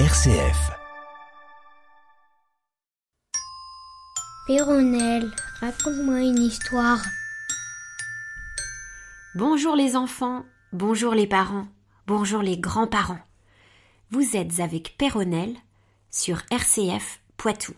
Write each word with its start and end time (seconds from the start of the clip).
RCF. 0.00 0.72
Péronnelle, 4.48 5.30
raconte-moi 5.60 6.18
une 6.18 6.42
histoire. 6.42 7.00
Bonjour 9.36 9.76
les 9.76 9.94
enfants, 9.94 10.44
bonjour 10.72 11.14
les 11.14 11.28
parents, 11.28 11.68
bonjour 12.08 12.42
les 12.42 12.58
grands-parents. 12.58 13.20
Vous 14.10 14.36
êtes 14.36 14.58
avec 14.58 14.96
Péronnelle 14.98 15.54
sur 16.10 16.42
RCF 16.50 17.20
Poitou. 17.36 17.74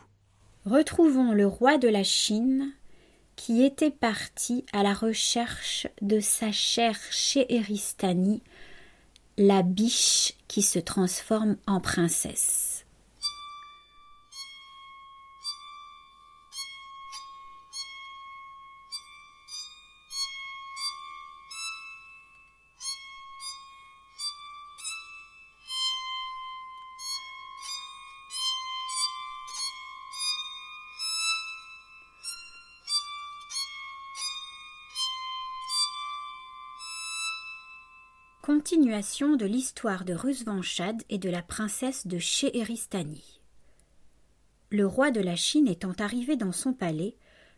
Retrouvons 0.64 1.32
le 1.32 1.46
roi 1.46 1.76
de 1.76 1.88
la 1.88 2.02
Chine 2.02 2.72
qui 3.36 3.62
était 3.62 3.90
parti 3.90 4.64
à 4.72 4.82
la 4.82 4.94
recherche 4.94 5.86
de 6.00 6.20
sa 6.20 6.50
chère 6.50 6.98
Chéhéristanie, 7.10 8.42
la 9.38 9.62
biche 9.62 10.32
qui 10.48 10.62
se 10.62 10.78
transforme 10.78 11.56
en 11.66 11.80
princesse. 11.80 12.75
Continuation 38.46 39.34
de 39.34 39.44
l'histoire 39.44 40.04
de 40.04 40.14
Rusvanchad 40.14 41.02
et 41.10 41.18
de 41.18 41.28
la 41.28 41.42
princesse 41.42 42.06
de 42.06 42.20
Chéhéristanie. 42.20 43.40
Le 44.70 44.86
roi 44.86 45.10
de 45.10 45.20
la 45.20 45.34
Chine 45.34 45.66
étant 45.66 45.94
arrivé 45.98 46.36
dans 46.36 46.52
son 46.52 46.72
palais, 46.72 47.16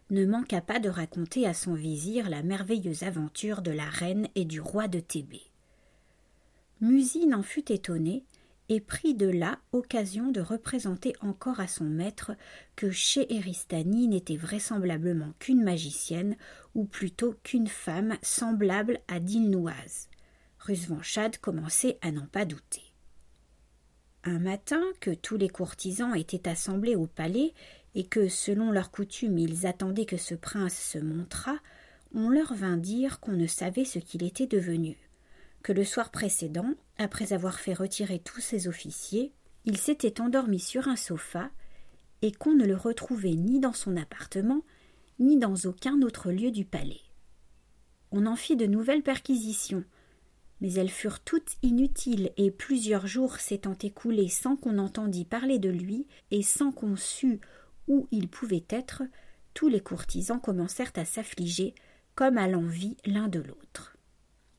ne 0.08 0.24
manqua 0.24 0.62
pas 0.62 0.78
de 0.78 0.88
raconter 0.88 1.46
à 1.46 1.52
son 1.52 1.74
vizir 1.74 2.30
la 2.30 2.42
merveilleuse 2.42 3.02
aventure 3.02 3.60
de 3.60 3.70
la 3.70 3.84
reine 3.84 4.28
et 4.34 4.46
du 4.46 4.62
roi 4.62 4.88
de 4.88 4.98
Thébé. 4.98 5.42
Musine 6.80 7.34
en 7.34 7.42
fut 7.42 7.70
étonné 7.70 8.24
et 8.70 8.80
prit 8.80 9.12
de 9.12 9.28
là 9.28 9.58
occasion 9.72 10.30
de 10.30 10.40
représenter 10.40 11.12
encore 11.20 11.60
à 11.60 11.68
son 11.68 11.84
maître 11.84 12.32
que 12.76 12.90
Chéhéristanie 12.90 14.08
n'était 14.08 14.38
vraisemblablement 14.38 15.34
qu'une 15.38 15.62
magicienne, 15.62 16.34
ou 16.74 16.86
plutôt 16.86 17.34
qu'une 17.42 17.68
femme 17.68 18.16
semblable 18.22 19.00
à 19.06 19.20
Dilnouaz. 19.20 20.08
Commençait 21.40 21.98
à 22.02 22.10
n'en 22.10 22.26
pas 22.26 22.44
douter. 22.44 22.82
Un 24.24 24.38
matin, 24.38 24.82
que 25.00 25.14
tous 25.14 25.36
les 25.36 25.48
courtisans 25.48 26.14
étaient 26.14 26.48
assemblés 26.48 26.96
au 26.96 27.06
palais 27.06 27.54
et 27.94 28.04
que, 28.04 28.28
selon 28.28 28.70
leur 28.70 28.90
coutume, 28.90 29.38
ils 29.38 29.66
attendaient 29.66 30.04
que 30.04 30.16
ce 30.16 30.34
prince 30.34 30.78
se 30.78 30.98
montrât, 30.98 31.58
on 32.14 32.28
leur 32.28 32.54
vint 32.54 32.76
dire 32.76 33.20
qu'on 33.20 33.32
ne 33.32 33.46
savait 33.46 33.84
ce 33.84 33.98
qu'il 33.98 34.22
était 34.22 34.46
devenu, 34.46 34.96
que 35.62 35.72
le 35.72 35.84
soir 35.84 36.10
précédent, 36.10 36.74
après 36.98 37.32
avoir 37.32 37.58
fait 37.58 37.74
retirer 37.74 38.18
tous 38.18 38.40
ses 38.40 38.68
officiers, 38.68 39.32
il 39.64 39.76
s'était 39.76 40.20
endormi 40.20 40.58
sur 40.58 40.88
un 40.88 40.96
sofa 40.96 41.50
et 42.22 42.32
qu'on 42.32 42.54
ne 42.54 42.66
le 42.66 42.76
retrouvait 42.76 43.34
ni 43.34 43.60
dans 43.60 43.72
son 43.72 43.96
appartement, 43.96 44.62
ni 45.18 45.36
dans 45.38 45.54
aucun 45.64 46.02
autre 46.02 46.30
lieu 46.30 46.50
du 46.50 46.64
palais. 46.64 47.00
On 48.10 48.26
en 48.26 48.36
fit 48.36 48.56
de 48.56 48.66
nouvelles 48.66 49.02
perquisitions, 49.02 49.84
mais 50.60 50.72
elles 50.74 50.90
furent 50.90 51.20
toutes 51.20 51.56
inutiles, 51.62 52.32
et 52.36 52.50
plusieurs 52.50 53.06
jours 53.06 53.36
s'étant 53.36 53.76
écoulés 53.80 54.28
sans 54.28 54.56
qu'on 54.56 54.78
entendît 54.78 55.24
parler 55.24 55.58
de 55.58 55.70
lui, 55.70 56.06
et 56.30 56.42
sans 56.42 56.72
qu'on 56.72 56.96
sût 56.96 57.40
où 57.86 58.08
il 58.10 58.28
pouvait 58.28 58.66
être, 58.68 59.02
tous 59.54 59.68
les 59.68 59.80
courtisans 59.80 60.40
commencèrent 60.40 60.92
à 60.96 61.04
s'affliger, 61.04 61.74
comme 62.14 62.38
à 62.38 62.48
l'envie 62.48 62.96
l'un 63.06 63.28
de 63.28 63.40
l'autre. 63.40 63.96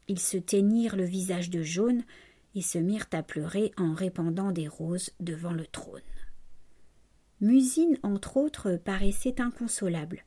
Ils 0.07 0.19
se 0.19 0.37
teignirent 0.37 0.95
le 0.95 1.05
visage 1.05 1.49
de 1.49 1.61
jaune, 1.61 2.03
et 2.55 2.61
se 2.61 2.77
mirent 2.77 3.07
à 3.11 3.21
pleurer 3.21 3.71
en 3.77 3.93
répandant 3.93 4.51
des 4.51 4.67
roses 4.67 5.11
devant 5.19 5.51
le 5.51 5.67
trône. 5.67 6.01
Musine, 7.41 7.97
entre 8.03 8.37
autres, 8.37 8.75
paraissait 8.75 9.39
inconsolable. 9.39 10.25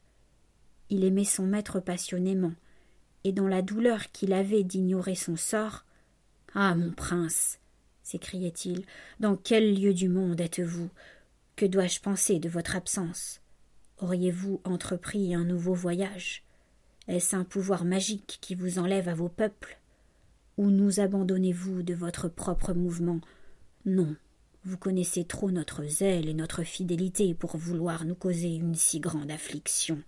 Il 0.89 1.05
aimait 1.05 1.25
son 1.25 1.47
maître 1.47 1.81
passionnément, 1.81 2.55
et 3.25 3.33
dans 3.33 3.49
la 3.49 3.63
douleur 3.63 4.11
qu'il 4.13 4.33
avait 4.33 4.65
d'ignorer 4.65 5.15
son 5.15 5.37
sort. 5.37 5.85
Ah. 6.55 6.75
Mon 6.75 6.91
prince. 6.91 7.59
s'écriait-il. 8.03 8.85
Dans 9.21 9.37
quel 9.37 9.81
lieu 9.81 9.95
du 9.95 10.09
monde 10.09 10.41
êtes-vous? 10.41 10.91
Que 11.57 11.67
dois 11.67 11.87
je 11.87 12.01
penser 12.01 12.39
de 12.39 12.49
votre 12.49 12.77
absence? 12.77 13.41
Auriez 13.99 14.31
vous 14.31 14.61
entrepris 14.65 15.35
un 15.35 15.45
nouveau 15.45 15.75
voyage? 15.75 16.43
Est-ce 17.09 17.37
un 17.37 17.45
pouvoir 17.45 17.85
magique 17.85 18.39
qui 18.41 18.55
vous 18.55 18.79
enlève 18.79 19.09
à 19.09 19.15
vos 19.15 19.29
peuples? 19.29 19.79
Ou 20.59 20.71
nous 20.71 21.01
abandonnez 21.01 21.53
vous 21.53 21.83
de 21.83 21.95
votre 21.95 22.29
propre 22.29 22.75
mouvement? 22.75 23.21
Non. 23.87 24.17
Vous 24.65 24.77
connaissez 24.77 25.25
trop 25.25 25.51
notre 25.51 25.85
zèle 25.85 26.29
et 26.29 26.35
notre 26.35 26.63
fidélité 26.63 27.35
pour 27.35 27.57
vouloir 27.57 28.05
nous 28.05 28.15
causer 28.15 28.55
une 28.55 28.77
si 28.77 29.01
grande 29.01 29.31
affliction. 29.31 30.01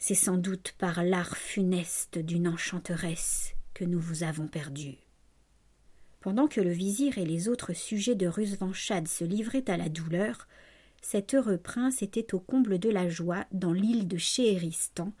C'est 0.00 0.14
sans 0.14 0.36
doute 0.36 0.74
par 0.78 1.02
l'art 1.02 1.36
funeste 1.36 2.18
d'une 2.18 2.46
enchanteresse 2.46 3.54
que 3.74 3.84
nous 3.84 3.98
vous 3.98 4.22
avons 4.22 4.46
perdu. 4.46 4.96
Pendant 6.20 6.46
que 6.46 6.60
le 6.60 6.70
vizir 6.70 7.18
et 7.18 7.24
les 7.24 7.48
autres 7.48 7.72
sujets 7.72 8.14
de 8.14 8.28
Rusvanchad 8.28 9.08
se 9.08 9.24
livraient 9.24 9.68
à 9.68 9.76
la 9.76 9.88
douleur, 9.88 10.46
cet 11.02 11.34
heureux 11.34 11.58
prince 11.58 12.02
était 12.02 12.32
au 12.32 12.38
comble 12.38 12.78
de 12.78 12.90
la 12.90 13.08
joie 13.08 13.44
dans 13.52 13.72
l'île 13.72 14.06
de 14.06 14.16
Chéhéristan, 14.16 15.12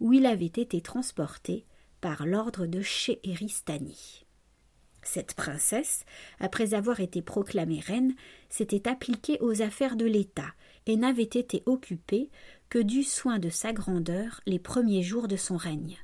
où 0.00 0.14
il 0.14 0.24
avait 0.24 0.46
été 0.46 0.80
transporté 0.80 1.66
par 2.00 2.26
l'ordre 2.26 2.66
de 2.66 2.80
Chéhéristanie. 2.80 4.24
Cette 5.02 5.34
princesse, 5.34 6.04
après 6.38 6.74
avoir 6.74 7.00
été 7.00 7.22
proclamée 7.22 7.80
reine, 7.80 8.14
s'était 8.48 8.88
appliquée 8.88 9.38
aux 9.40 9.60
affaires 9.60 9.96
de 9.96 10.06
l'État 10.06 10.54
et 10.86 10.96
n'avait 10.96 11.22
été 11.22 11.62
occupée 11.66 12.30
que 12.68 12.78
du 12.78 13.02
soin 13.02 13.38
de 13.38 13.50
sa 13.50 13.72
grandeur 13.72 14.40
les 14.46 14.58
premiers 14.58 15.02
jours 15.02 15.28
de 15.28 15.36
son 15.36 15.56
règne. 15.56 15.96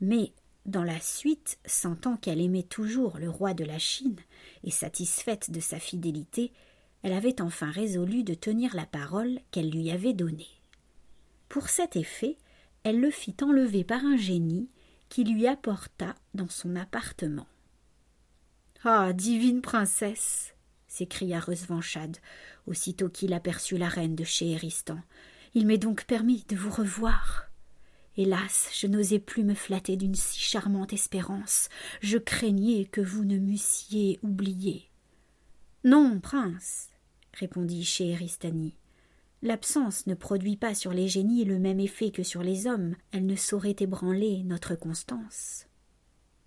Mais, 0.00 0.32
dans 0.64 0.84
la 0.84 1.00
suite, 1.00 1.58
sentant 1.66 2.16
qu'elle 2.16 2.40
aimait 2.40 2.62
toujours 2.62 3.18
le 3.18 3.30
roi 3.30 3.54
de 3.54 3.64
la 3.64 3.78
Chine, 3.78 4.16
et 4.64 4.70
satisfaite 4.70 5.50
de 5.50 5.60
sa 5.60 5.78
fidélité, 5.78 6.52
elle 7.02 7.12
avait 7.12 7.40
enfin 7.40 7.70
résolu 7.70 8.24
de 8.24 8.34
tenir 8.34 8.74
la 8.74 8.86
parole 8.86 9.38
qu'elle 9.50 9.70
lui 9.70 9.90
avait 9.90 10.12
donnée. 10.12 10.48
Pour 11.48 11.68
cet 11.68 11.96
effet, 11.96 12.36
elle 12.82 13.00
le 13.00 13.10
fit 13.10 13.36
enlever 13.42 13.84
par 13.84 14.04
un 14.04 14.16
génie 14.16 14.68
qui 15.08 15.24
lui 15.24 15.46
apporta 15.46 16.14
dans 16.34 16.48
son 16.48 16.74
appartement. 16.74 17.46
Ah. 18.84 19.12
Divine 19.12 19.62
princesse. 19.62 20.55
S'écria 20.96 21.40
Rusvanchad, 21.40 22.16
aussitôt 22.66 23.10
qu'il 23.10 23.34
aperçut 23.34 23.76
la 23.76 23.88
reine 23.88 24.14
de 24.14 24.24
Chéhéristan. 24.24 24.98
Il 25.54 25.66
m'est 25.66 25.78
donc 25.78 26.04
permis 26.04 26.44
de 26.48 26.56
vous 26.56 26.70
revoir. 26.70 27.50
Hélas, 28.16 28.70
je 28.72 28.86
n'osais 28.86 29.18
plus 29.18 29.44
me 29.44 29.54
flatter 29.54 29.96
d'une 29.96 30.14
si 30.14 30.40
charmante 30.40 30.94
espérance. 30.94 31.68
Je 32.00 32.16
craignais 32.16 32.86
que 32.86 33.02
vous 33.02 33.24
ne 33.26 33.38
m'eussiez 33.38 34.18
oublié. 34.22 34.90
Non, 35.84 36.18
prince, 36.18 36.88
répondit 37.34 37.84
Chéhéristanie. 37.84 38.74
L'absence 39.42 40.06
ne 40.06 40.14
produit 40.14 40.56
pas 40.56 40.74
sur 40.74 40.92
les 40.92 41.08
génies 41.08 41.44
le 41.44 41.58
même 41.58 41.78
effet 41.78 42.10
que 42.10 42.22
sur 42.22 42.42
les 42.42 42.66
hommes. 42.66 42.96
Elle 43.12 43.26
ne 43.26 43.36
saurait 43.36 43.76
ébranler 43.78 44.42
notre 44.44 44.74
constance. 44.74 45.66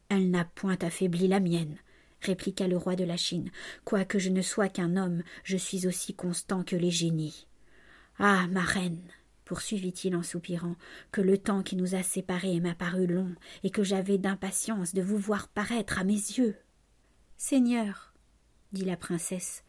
Elle 0.09 0.31
n'a 0.31 0.43
point 0.43 0.77
affaibli 0.81 1.27
la 1.27 1.39
mienne, 1.39 1.77
répliqua 2.21 2.67
le 2.67 2.77
roi 2.77 2.95
de 2.95 3.03
la 3.03 3.17
Chine. 3.17 3.51
Quoique 3.85 4.19
je 4.19 4.29
ne 4.29 4.41
sois 4.41 4.69
qu'un 4.69 4.97
homme, 4.97 5.23
je 5.43 5.57
suis 5.57 5.87
aussi 5.87 6.13
constant 6.13 6.63
que 6.63 6.75
les 6.75 6.91
génies. 6.91 7.47
Ah, 8.17 8.47
ma 8.49 8.61
reine, 8.61 9.01
poursuivit-il 9.45 10.15
en 10.15 10.23
soupirant, 10.23 10.75
que 11.11 11.21
le 11.21 11.37
temps 11.37 11.63
qui 11.63 11.75
nous 11.75 11.95
a 11.95 12.03
séparés 12.03 12.59
m'a 12.59 12.75
paru 12.75 13.07
long, 13.07 13.33
et 13.63 13.69
que 13.69 13.83
j'avais 13.83 14.17
d'impatience 14.17 14.93
de 14.93 15.01
vous 15.01 15.17
voir 15.17 15.47
paraître 15.47 15.99
à 15.99 16.03
mes 16.03 16.13
yeux. 16.13 16.55
Seigneur, 17.37 18.13
dit 18.73 18.85
la 18.85 18.97
princesse, 18.97 19.63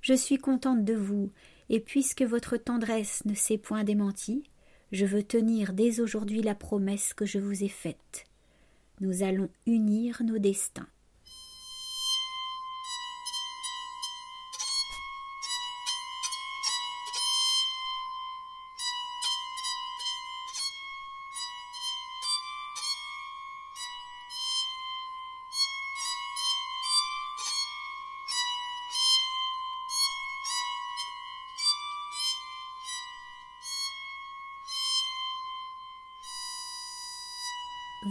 je 0.00 0.14
suis 0.14 0.38
contente 0.38 0.84
de 0.84 0.94
vous, 0.94 1.32
et 1.68 1.80
puisque 1.80 2.22
votre 2.22 2.56
tendresse 2.56 3.24
ne 3.24 3.34
s'est 3.34 3.58
point 3.58 3.84
démentie, 3.84 4.50
je 4.92 5.06
veux 5.06 5.22
tenir 5.22 5.72
dès 5.72 6.00
aujourd'hui 6.00 6.42
la 6.42 6.54
promesse 6.54 7.14
que 7.14 7.26
je 7.26 7.38
vous 7.38 7.64
ai 7.64 7.68
faite. 7.68 8.26
Nous 9.00 9.22
allons 9.22 9.48
unir 9.66 10.22
nos 10.24 10.38
destins. 10.38 10.88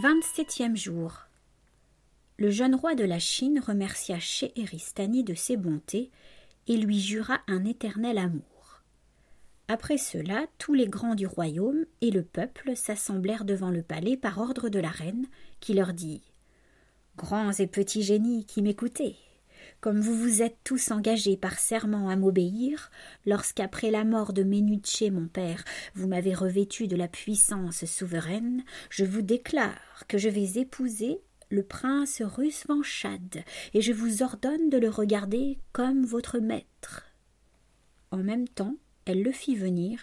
Vingt-septième 0.02 0.78
jour. 0.78 1.26
Le 2.38 2.48
jeune 2.48 2.74
roi 2.74 2.94
de 2.94 3.04
la 3.04 3.18
Chine 3.18 3.60
remercia 3.60 4.18
Scheheristani 4.18 5.24
de 5.24 5.34
ses 5.34 5.58
bontés 5.58 6.10
et 6.68 6.78
lui 6.78 6.98
jura 6.98 7.40
un 7.48 7.66
éternel 7.66 8.16
amour. 8.16 8.82
Après 9.68 9.98
cela, 9.98 10.46
tous 10.56 10.72
les 10.72 10.88
grands 10.88 11.16
du 11.16 11.26
royaume 11.26 11.84
et 12.00 12.10
le 12.10 12.22
peuple 12.22 12.76
s'assemblèrent 12.76 13.44
devant 13.44 13.68
le 13.68 13.82
palais 13.82 14.16
par 14.16 14.38
ordre 14.38 14.70
de 14.70 14.78
la 14.78 14.88
reine, 14.88 15.26
qui 15.60 15.74
leur 15.74 15.92
dit 15.92 16.22
Grands 17.18 17.52
et 17.52 17.66
petits 17.66 18.02
génies 18.02 18.46
qui 18.46 18.62
m'écoutez, 18.62 19.16
comme 19.80 20.00
vous 20.00 20.14
vous 20.14 20.42
êtes 20.42 20.58
tous 20.64 20.90
engagés 20.90 21.36
par 21.36 21.58
serment 21.58 22.08
à 22.08 22.16
m'obéir, 22.16 22.90
lorsqu'après 23.26 23.90
la 23.90 24.04
mort 24.04 24.32
de 24.32 24.42
Ménuché 24.42 25.10
mon 25.10 25.28
père, 25.28 25.64
vous 25.94 26.08
m'avez 26.08 26.34
revêtu 26.34 26.88
de 26.88 26.96
la 26.96 27.08
puissance 27.08 27.84
souveraine, 27.84 28.64
je 28.90 29.04
vous 29.04 29.22
déclare 29.22 30.04
que 30.08 30.18
je 30.18 30.28
vais 30.28 30.58
épouser 30.58 31.20
le 31.50 31.62
prince 31.62 32.22
Rusvanchad, 32.22 33.42
et 33.74 33.80
je 33.80 33.92
vous 33.92 34.22
ordonne 34.22 34.70
de 34.70 34.78
le 34.78 34.88
regarder 34.88 35.58
comme 35.72 36.04
votre 36.04 36.38
maître. 36.38 37.06
En 38.10 38.18
même 38.18 38.48
temps, 38.48 38.76
elle 39.04 39.22
le 39.22 39.32
fit 39.32 39.56
venir 39.56 40.00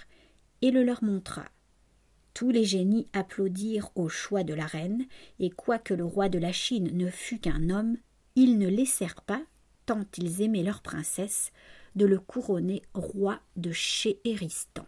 et 0.61 0.71
le 0.71 0.83
leur 0.83 1.03
montra. 1.03 1.45
Tous 2.33 2.51
les 2.51 2.65
génies 2.65 3.07
applaudirent 3.13 3.89
au 3.95 4.09
choix 4.09 4.43
de 4.43 4.53
la 4.53 4.65
reine, 4.65 5.05
et 5.39 5.49
quoique 5.49 5.93
le 5.93 6.05
roi 6.05 6.29
de 6.29 6.37
la 6.37 6.51
Chine 6.51 6.91
ne 6.93 7.09
fût 7.09 7.39
qu'un 7.39 7.69
homme, 7.69 7.97
ils 8.35 8.59
ne 8.59 8.67
laissèrent 8.67 9.23
pas 9.23 9.41
tant 9.87 10.05
ils 10.17 10.43
aimaient 10.43 10.61
leur 10.61 10.81
princesse, 10.81 11.51
de 11.95 12.05
le 12.05 12.19
couronner 12.19 12.83
roi 12.93 13.39
de 13.55 13.71
Chéhéristan. 13.71 14.85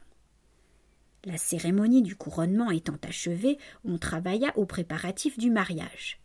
La 1.25 1.37
cérémonie 1.37 2.03
du 2.03 2.15
couronnement 2.15 2.69
étant 2.69 2.99
achevée, 3.07 3.57
on 3.83 3.97
travailla 3.97 4.55
aux 4.57 4.65
préparatifs 4.65 5.39
du 5.39 5.49
mariage. 5.49 6.19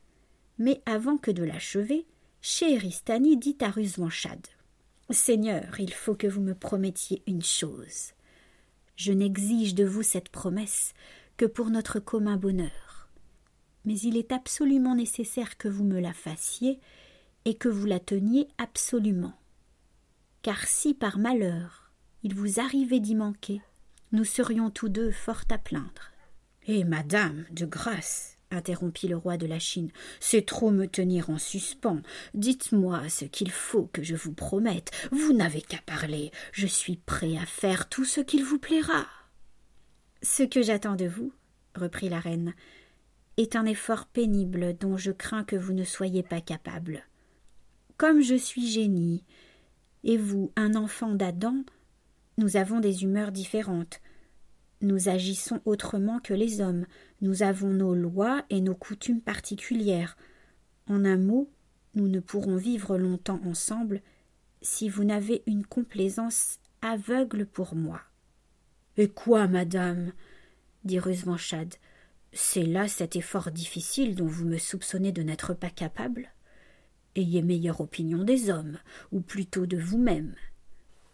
Mais 0.58 0.82
avant 0.84 1.16
que 1.16 1.30
de 1.30 1.42
l'achever, 1.42 2.06
Chéhéristani 2.42 3.38
dit 3.38 3.56
à 3.60 3.70
Rusvanchad 3.70 4.46
Seigneur, 5.10 5.80
il 5.80 5.92
faut 5.92 6.14
que 6.14 6.26
vous 6.26 6.40
me 6.40 6.54
promettiez 6.54 7.22
une 7.26 7.42
chose. 7.42 8.12
Je 8.96 9.12
n'exige 9.12 9.74
de 9.74 9.84
vous 9.84 10.02
cette 10.02 10.28
promesse 10.28 10.94
que 11.36 11.46
pour 11.46 11.70
notre 11.70 12.00
commun 12.00 12.36
bonheur. 12.36 13.08
Mais 13.84 13.98
il 13.98 14.16
est 14.16 14.32
absolument 14.32 14.94
nécessaire 14.94 15.58
que 15.58 15.68
vous 15.68 15.84
me 15.84 16.00
la 16.00 16.12
fassiez 16.12 16.80
et 17.44 17.54
que 17.54 17.68
vous 17.68 17.86
la 17.86 18.00
teniez 18.00 18.48
absolument. 18.58 19.34
Car 20.42 20.66
si 20.66 20.94
par 20.94 21.18
malheur 21.18 21.92
il 22.22 22.34
vous 22.34 22.58
arrivait 22.60 23.00
d'y 23.00 23.14
manquer, 23.14 23.60
nous 24.12 24.24
serions 24.24 24.70
tous 24.70 24.88
deux 24.88 25.10
fort 25.10 25.42
à 25.50 25.58
plaindre. 25.58 26.12
Eh, 26.66 26.84
madame, 26.84 27.44
de 27.50 27.66
grâce, 27.66 28.38
interrompit 28.50 29.08
le 29.08 29.16
roi 29.16 29.36
de 29.36 29.46
la 29.46 29.58
Chine, 29.58 29.90
c'est 30.20 30.46
trop 30.46 30.70
me 30.70 30.86
tenir 30.86 31.28
en 31.28 31.38
suspens. 31.38 32.00
Dites-moi 32.32 33.08
ce 33.10 33.26
qu'il 33.26 33.50
faut 33.50 33.90
que 33.92 34.02
je 34.02 34.16
vous 34.16 34.32
promette. 34.32 34.90
Vous 35.10 35.34
n'avez 35.34 35.60
qu'à 35.60 35.80
parler. 35.84 36.30
Je 36.52 36.66
suis 36.66 36.96
prêt 36.96 37.36
à 37.36 37.44
faire 37.44 37.88
tout 37.88 38.04
ce 38.04 38.20
qu'il 38.20 38.44
vous 38.44 38.58
plaira. 38.58 39.06
Ce 40.22 40.42
que 40.42 40.62
j'attends 40.62 40.96
de 40.96 41.06
vous, 41.06 41.32
reprit 41.74 42.08
la 42.08 42.20
reine, 42.20 42.54
est 43.36 43.56
un 43.56 43.66
effort 43.66 44.06
pénible 44.06 44.76
dont 44.78 44.96
je 44.96 45.10
crains 45.10 45.44
que 45.44 45.56
vous 45.56 45.72
ne 45.72 45.84
soyez 45.84 46.22
pas 46.22 46.40
capable. 46.40 47.04
Comme 47.96 48.20
je 48.22 48.34
suis 48.34 48.66
génie, 48.66 49.22
et 50.02 50.16
vous 50.16 50.52
un 50.56 50.74
enfant 50.74 51.14
d'Adam, 51.14 51.64
nous 52.38 52.56
avons 52.56 52.80
des 52.80 53.04
humeurs 53.04 53.30
différentes. 53.30 54.00
Nous 54.80 55.08
agissons 55.08 55.60
autrement 55.64 56.18
que 56.18 56.34
les 56.34 56.60
hommes, 56.60 56.86
nous 57.20 57.44
avons 57.44 57.70
nos 57.70 57.94
lois 57.94 58.44
et 58.50 58.60
nos 58.60 58.74
coutumes 58.74 59.20
particulières. 59.20 60.16
En 60.88 61.04
un 61.04 61.16
mot, 61.16 61.48
nous 61.94 62.08
ne 62.08 62.18
pourrons 62.18 62.56
vivre 62.56 62.98
longtemps 62.98 63.40
ensemble 63.44 64.02
si 64.60 64.88
vous 64.88 65.04
n'avez 65.04 65.44
une 65.46 65.64
complaisance 65.64 66.58
aveugle 66.82 67.46
pour 67.46 67.76
moi. 67.76 68.00
Et 68.96 69.08
quoi, 69.08 69.46
madame? 69.46 70.12
dit 70.84 70.98
Rusvanchad. 70.98 71.74
C'est 72.32 72.64
là 72.64 72.88
cet 72.88 73.14
effort 73.14 73.52
difficile 73.52 74.16
dont 74.16 74.26
vous 74.26 74.44
me 74.46 74.58
soupçonnez 74.58 75.12
de 75.12 75.22
n'être 75.22 75.54
pas 75.54 75.70
capable 75.70 76.34
Ayez 77.16 77.42
meilleure 77.42 77.80
opinion 77.80 78.24
des 78.24 78.50
hommes, 78.50 78.78
ou 79.12 79.20
plutôt 79.20 79.66
de 79.66 79.76
vous-même. 79.76 80.34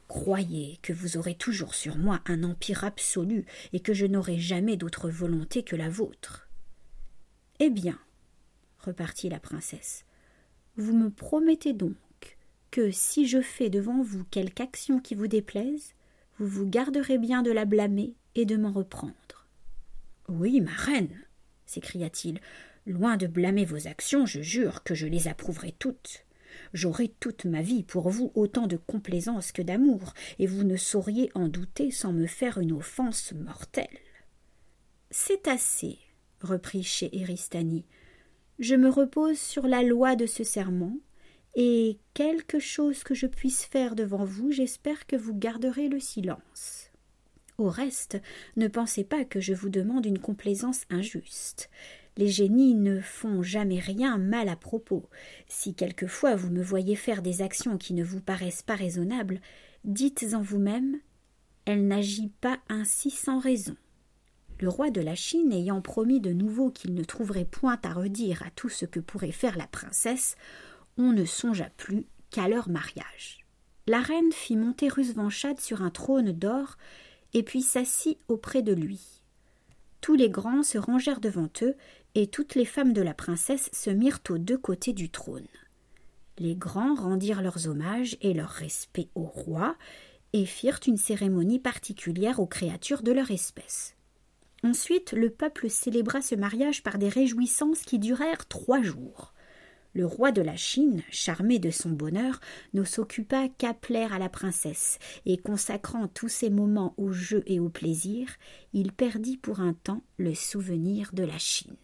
Croyez 0.08 0.78
que 0.82 0.92
vous 0.92 1.16
aurez 1.16 1.34
toujours 1.34 1.74
sur 1.74 1.96
moi 1.96 2.20
un 2.26 2.42
empire 2.42 2.84
absolu 2.84 3.44
et 3.72 3.80
que 3.80 3.94
je 3.94 4.06
n'aurai 4.06 4.38
jamais 4.38 4.76
d'autre 4.76 5.08
volonté 5.08 5.62
que 5.62 5.76
la 5.76 5.88
vôtre. 5.88 6.48
Eh 7.60 7.70
bien, 7.70 7.98
repartit 8.78 9.28
la 9.28 9.38
princesse, 9.38 10.04
vous 10.76 10.96
me 10.96 11.10
promettez 11.10 11.74
donc 11.74 11.94
que 12.70 12.90
si 12.90 13.26
je 13.26 13.40
fais 13.40 13.70
devant 13.70 14.02
vous 14.02 14.24
quelque 14.24 14.60
action 14.60 15.00
qui 15.00 15.14
vous 15.14 15.26
déplaise, 15.26 15.94
vous 16.38 16.46
vous 16.46 16.66
garderez 16.66 17.18
bien 17.18 17.42
de 17.42 17.50
la 17.50 17.64
blâmer 17.64 18.14
et 18.34 18.46
de 18.46 18.56
m'en 18.56 18.72
reprendre. 18.72 19.46
Oui, 20.28 20.60
ma 20.60 20.72
reine, 20.72 21.20
s'écria-t-il, 21.66 22.40
Loin 22.86 23.16
de 23.16 23.26
blâmer 23.26 23.64
vos 23.64 23.86
actions, 23.86 24.26
je 24.26 24.40
jure 24.40 24.82
que 24.82 24.94
je 24.94 25.06
les 25.06 25.28
approuverai 25.28 25.74
toutes. 25.78 26.24
J'aurai 26.72 27.08
toute 27.08 27.44
ma 27.44 27.62
vie 27.62 27.82
pour 27.82 28.10
vous 28.10 28.32
autant 28.34 28.66
de 28.66 28.76
complaisance 28.76 29.52
que 29.52 29.62
d'amour, 29.62 30.14
et 30.38 30.46
vous 30.46 30.64
ne 30.64 30.76
sauriez 30.76 31.30
en 31.34 31.48
douter 31.48 31.90
sans 31.90 32.12
me 32.12 32.26
faire 32.26 32.58
une 32.58 32.72
offense 32.72 33.32
mortelle. 33.32 33.86
C'est 35.10 35.48
assez, 35.48 35.98
reprit 36.40 36.86
Éristani. 37.12 37.84
Je 38.58 38.74
me 38.74 38.88
repose 38.88 39.38
sur 39.38 39.66
la 39.66 39.82
loi 39.82 40.16
de 40.16 40.26
ce 40.26 40.44
serment, 40.44 40.96
et 41.56 41.98
quelque 42.14 42.58
chose 42.58 43.02
que 43.02 43.14
je 43.14 43.26
puisse 43.26 43.64
faire 43.64 43.94
devant 43.94 44.24
vous, 44.24 44.52
j'espère 44.52 45.06
que 45.06 45.16
vous 45.16 45.34
garderez 45.34 45.88
le 45.88 45.98
silence. 45.98 46.90
Au 47.58 47.68
reste, 47.68 48.18
ne 48.56 48.68
pensez 48.68 49.04
pas 49.04 49.24
que 49.24 49.40
je 49.40 49.52
vous 49.52 49.68
demande 49.68 50.06
une 50.06 50.18
complaisance 50.18 50.84
injuste. 50.88 51.68
Les 52.16 52.28
génies 52.28 52.74
ne 52.74 53.00
font 53.00 53.42
jamais 53.42 53.78
rien 53.78 54.18
mal 54.18 54.48
à 54.48 54.56
propos. 54.56 55.08
Si 55.48 55.74
quelquefois 55.74 56.34
vous 56.34 56.50
me 56.50 56.62
voyez 56.62 56.96
faire 56.96 57.22
des 57.22 57.42
actions 57.42 57.78
qui 57.78 57.94
ne 57.94 58.04
vous 58.04 58.20
paraissent 58.20 58.62
pas 58.62 58.74
raisonnables, 58.74 59.40
dites 59.84 60.26
en 60.34 60.42
vous-même 60.42 60.98
Elle 61.64 61.86
n'agit 61.86 62.32
pas 62.40 62.58
ainsi 62.68 63.10
sans 63.10 63.38
raison. 63.38 63.76
Le 64.60 64.68
roi 64.68 64.90
de 64.90 65.00
la 65.00 65.14
Chine 65.14 65.52
ayant 65.52 65.80
promis 65.80 66.20
de 66.20 66.32
nouveau 66.32 66.70
qu'il 66.70 66.94
ne 66.94 67.04
trouverait 67.04 67.46
point 67.46 67.78
à 67.82 67.94
redire 67.94 68.42
à 68.42 68.50
tout 68.50 68.68
ce 68.68 68.84
que 68.84 69.00
pourrait 69.00 69.32
faire 69.32 69.56
la 69.56 69.66
princesse, 69.66 70.36
on 70.98 71.12
ne 71.12 71.24
songea 71.24 71.70
plus 71.78 72.06
qu'à 72.30 72.48
leur 72.48 72.68
mariage. 72.68 73.46
La 73.86 74.00
reine 74.00 74.32
fit 74.32 74.56
monter 74.56 74.88
Rusvanchad 74.88 75.58
sur 75.60 75.82
un 75.82 75.90
trône 75.90 76.32
d'or 76.32 76.76
et 77.32 77.42
puis 77.42 77.62
s'assit 77.62 78.18
auprès 78.28 78.62
de 78.62 78.72
lui. 78.74 79.22
Tous 80.00 80.14
les 80.14 80.30
grands 80.30 80.62
se 80.62 80.78
rangèrent 80.78 81.20
devant 81.20 81.48
eux 81.62 81.74
et 82.14 82.26
toutes 82.26 82.54
les 82.54 82.64
femmes 82.64 82.92
de 82.92 83.02
la 83.02 83.14
princesse 83.14 83.70
se 83.72 83.90
mirent 83.90 84.20
aux 84.28 84.38
deux 84.38 84.58
côtés 84.58 84.92
du 84.92 85.10
trône. 85.10 85.46
Les 86.38 86.56
grands 86.56 86.94
rendirent 86.94 87.42
leurs 87.42 87.68
hommages 87.68 88.16
et 88.22 88.32
leurs 88.32 88.50
respects 88.50 89.08
au 89.14 89.24
roi, 89.24 89.76
et 90.32 90.46
firent 90.46 90.80
une 90.86 90.96
cérémonie 90.96 91.58
particulière 91.58 92.40
aux 92.40 92.46
créatures 92.46 93.02
de 93.02 93.12
leur 93.12 93.30
espèce. 93.30 93.96
Ensuite, 94.62 95.12
le 95.12 95.30
peuple 95.30 95.70
célébra 95.70 96.22
ce 96.22 96.34
mariage 96.34 96.82
par 96.82 96.98
des 96.98 97.08
réjouissances 97.08 97.82
qui 97.82 97.98
durèrent 97.98 98.46
trois 98.46 98.82
jours. 98.82 99.34
Le 99.92 100.06
roi 100.06 100.30
de 100.30 100.42
la 100.42 100.56
Chine, 100.56 101.02
charmé 101.10 101.58
de 101.58 101.70
son 101.70 101.90
bonheur, 101.90 102.40
ne 102.74 102.84
s'occupa 102.84 103.48
qu'à 103.48 103.74
plaire 103.74 104.12
à 104.12 104.18
la 104.20 104.28
princesse, 104.28 104.98
et 105.26 105.36
consacrant 105.36 106.06
tous 106.06 106.28
ses 106.28 106.50
moments 106.50 106.94
au 106.96 107.10
jeu 107.10 107.42
et 107.46 107.58
au 107.58 107.70
plaisir, 107.70 108.28
il 108.72 108.92
perdit 108.92 109.36
pour 109.36 109.60
un 109.60 109.72
temps 109.72 110.02
le 110.16 110.34
souvenir 110.34 111.10
de 111.12 111.24
la 111.24 111.38
Chine. 111.38 111.76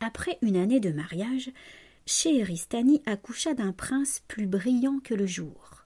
Après 0.00 0.38
une 0.40 0.56
année 0.56 0.80
de 0.80 0.90
mariage, 0.90 1.50
Scheheristani 2.06 3.02
accoucha 3.04 3.52
d'un 3.52 3.72
prince 3.72 4.22
plus 4.28 4.46
brillant 4.46 4.98
que 5.04 5.12
le 5.12 5.26
jour. 5.26 5.84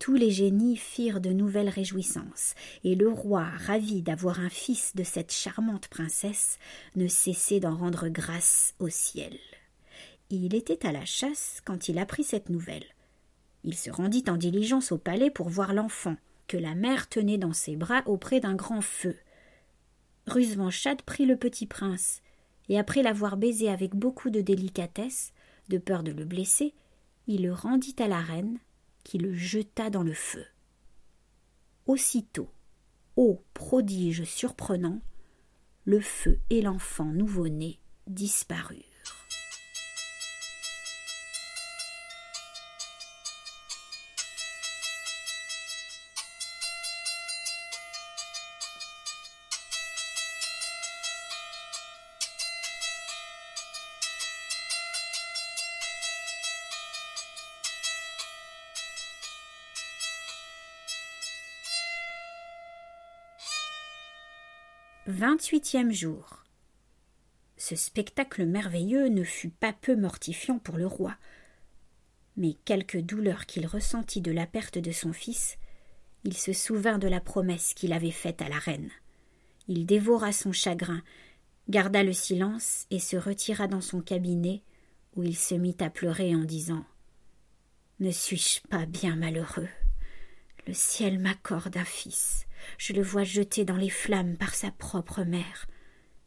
Tous 0.00 0.14
les 0.14 0.32
génies 0.32 0.76
firent 0.76 1.20
de 1.20 1.30
nouvelles 1.30 1.68
réjouissances, 1.68 2.54
et 2.82 2.96
le 2.96 3.08
roi, 3.08 3.44
ravi 3.44 4.02
d'avoir 4.02 4.40
un 4.40 4.48
fils 4.48 4.94
de 4.96 5.04
cette 5.04 5.32
charmante 5.32 5.86
princesse, 5.86 6.58
ne 6.96 7.06
cessait 7.06 7.60
d'en 7.60 7.76
rendre 7.76 8.08
grâce 8.08 8.74
au 8.80 8.88
ciel. 8.88 9.38
Il 10.30 10.54
était 10.54 10.84
à 10.84 10.92
la 10.92 11.04
chasse 11.04 11.62
quand 11.64 11.88
il 11.88 11.98
apprit 11.98 12.24
cette 12.24 12.50
nouvelle. 12.50 12.84
Il 13.62 13.74
se 13.74 13.90
rendit 13.90 14.24
en 14.28 14.36
diligence 14.36 14.90
au 14.90 14.98
palais 14.98 15.30
pour 15.30 15.48
voir 15.48 15.74
l'enfant, 15.74 16.16
que 16.48 16.56
la 16.56 16.74
mère 16.74 17.08
tenait 17.08 17.38
dans 17.38 17.52
ses 17.52 17.76
bras 17.76 18.02
auprès 18.06 18.40
d'un 18.40 18.54
grand 18.54 18.80
feu. 18.80 19.16
Rusvanchad 20.26 21.02
prit 21.02 21.24
le 21.24 21.36
petit 21.36 21.66
prince, 21.66 22.20
et 22.68 22.78
après 22.78 23.02
l'avoir 23.02 23.36
baisé 23.36 23.68
avec 23.68 23.94
beaucoup 23.94 24.30
de 24.30 24.40
délicatesse, 24.40 25.32
de 25.68 25.78
peur 25.78 26.02
de 26.02 26.12
le 26.12 26.24
blesser, 26.24 26.74
il 27.26 27.42
le 27.42 27.52
rendit 27.52 27.96
à 27.98 28.08
la 28.08 28.20
reine, 28.20 28.58
qui 29.04 29.18
le 29.18 29.34
jeta 29.34 29.90
dans 29.90 30.02
le 30.02 30.14
feu. 30.14 30.44
Aussitôt, 31.86 32.48
ô 33.16 33.42
prodige 33.54 34.24
surprenant, 34.24 35.00
le 35.84 36.00
feu 36.00 36.38
et 36.50 36.60
l'enfant 36.60 37.06
nouveau-né 37.06 37.78
disparurent. 38.06 38.87
Vingt-huitième 65.18 65.90
jour. 65.90 66.44
Ce 67.56 67.74
spectacle 67.74 68.46
merveilleux 68.46 69.08
ne 69.08 69.24
fut 69.24 69.50
pas 69.50 69.72
peu 69.72 69.96
mortifiant 69.96 70.60
pour 70.60 70.76
le 70.76 70.86
roi. 70.86 71.16
Mais 72.36 72.54
quelque 72.64 72.98
douleur 72.98 73.46
qu'il 73.46 73.66
ressentit 73.66 74.20
de 74.20 74.30
la 74.30 74.46
perte 74.46 74.78
de 74.78 74.92
son 74.92 75.12
fils, 75.12 75.58
il 76.22 76.36
se 76.36 76.52
souvint 76.52 76.98
de 76.98 77.08
la 77.08 77.20
promesse 77.20 77.74
qu'il 77.74 77.92
avait 77.92 78.12
faite 78.12 78.42
à 78.42 78.48
la 78.48 78.60
reine. 78.60 78.90
Il 79.66 79.86
dévora 79.86 80.30
son 80.30 80.52
chagrin, 80.52 81.02
garda 81.68 82.04
le 82.04 82.12
silence 82.12 82.86
et 82.92 83.00
se 83.00 83.16
retira 83.16 83.66
dans 83.66 83.80
son 83.80 84.00
cabinet, 84.00 84.62
où 85.16 85.24
il 85.24 85.36
se 85.36 85.56
mit 85.56 85.76
à 85.80 85.90
pleurer 85.90 86.36
en 86.36 86.44
disant 86.44 86.84
Ne 87.98 88.12
suis-je 88.12 88.60
pas 88.68 88.86
bien 88.86 89.16
malheureux? 89.16 89.68
Le 90.68 90.74
ciel 90.74 91.18
m'accorde 91.18 91.78
un 91.78 91.84
fils. 91.86 92.46
Je 92.76 92.92
le 92.92 93.00
vois 93.00 93.24
jeté 93.24 93.64
dans 93.64 93.78
les 93.78 93.88
flammes 93.88 94.36
par 94.36 94.54
sa 94.54 94.70
propre 94.70 95.22
mère, 95.22 95.66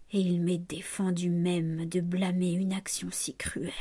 et 0.10 0.20
il 0.20 0.42
m'est 0.42 0.58
défendu 0.58 1.30
même 1.30 1.86
de 1.86 2.02
blâmer 2.02 2.54
une 2.54 2.74
action 2.74 3.10
si 3.12 3.36
cruelle. 3.36 3.72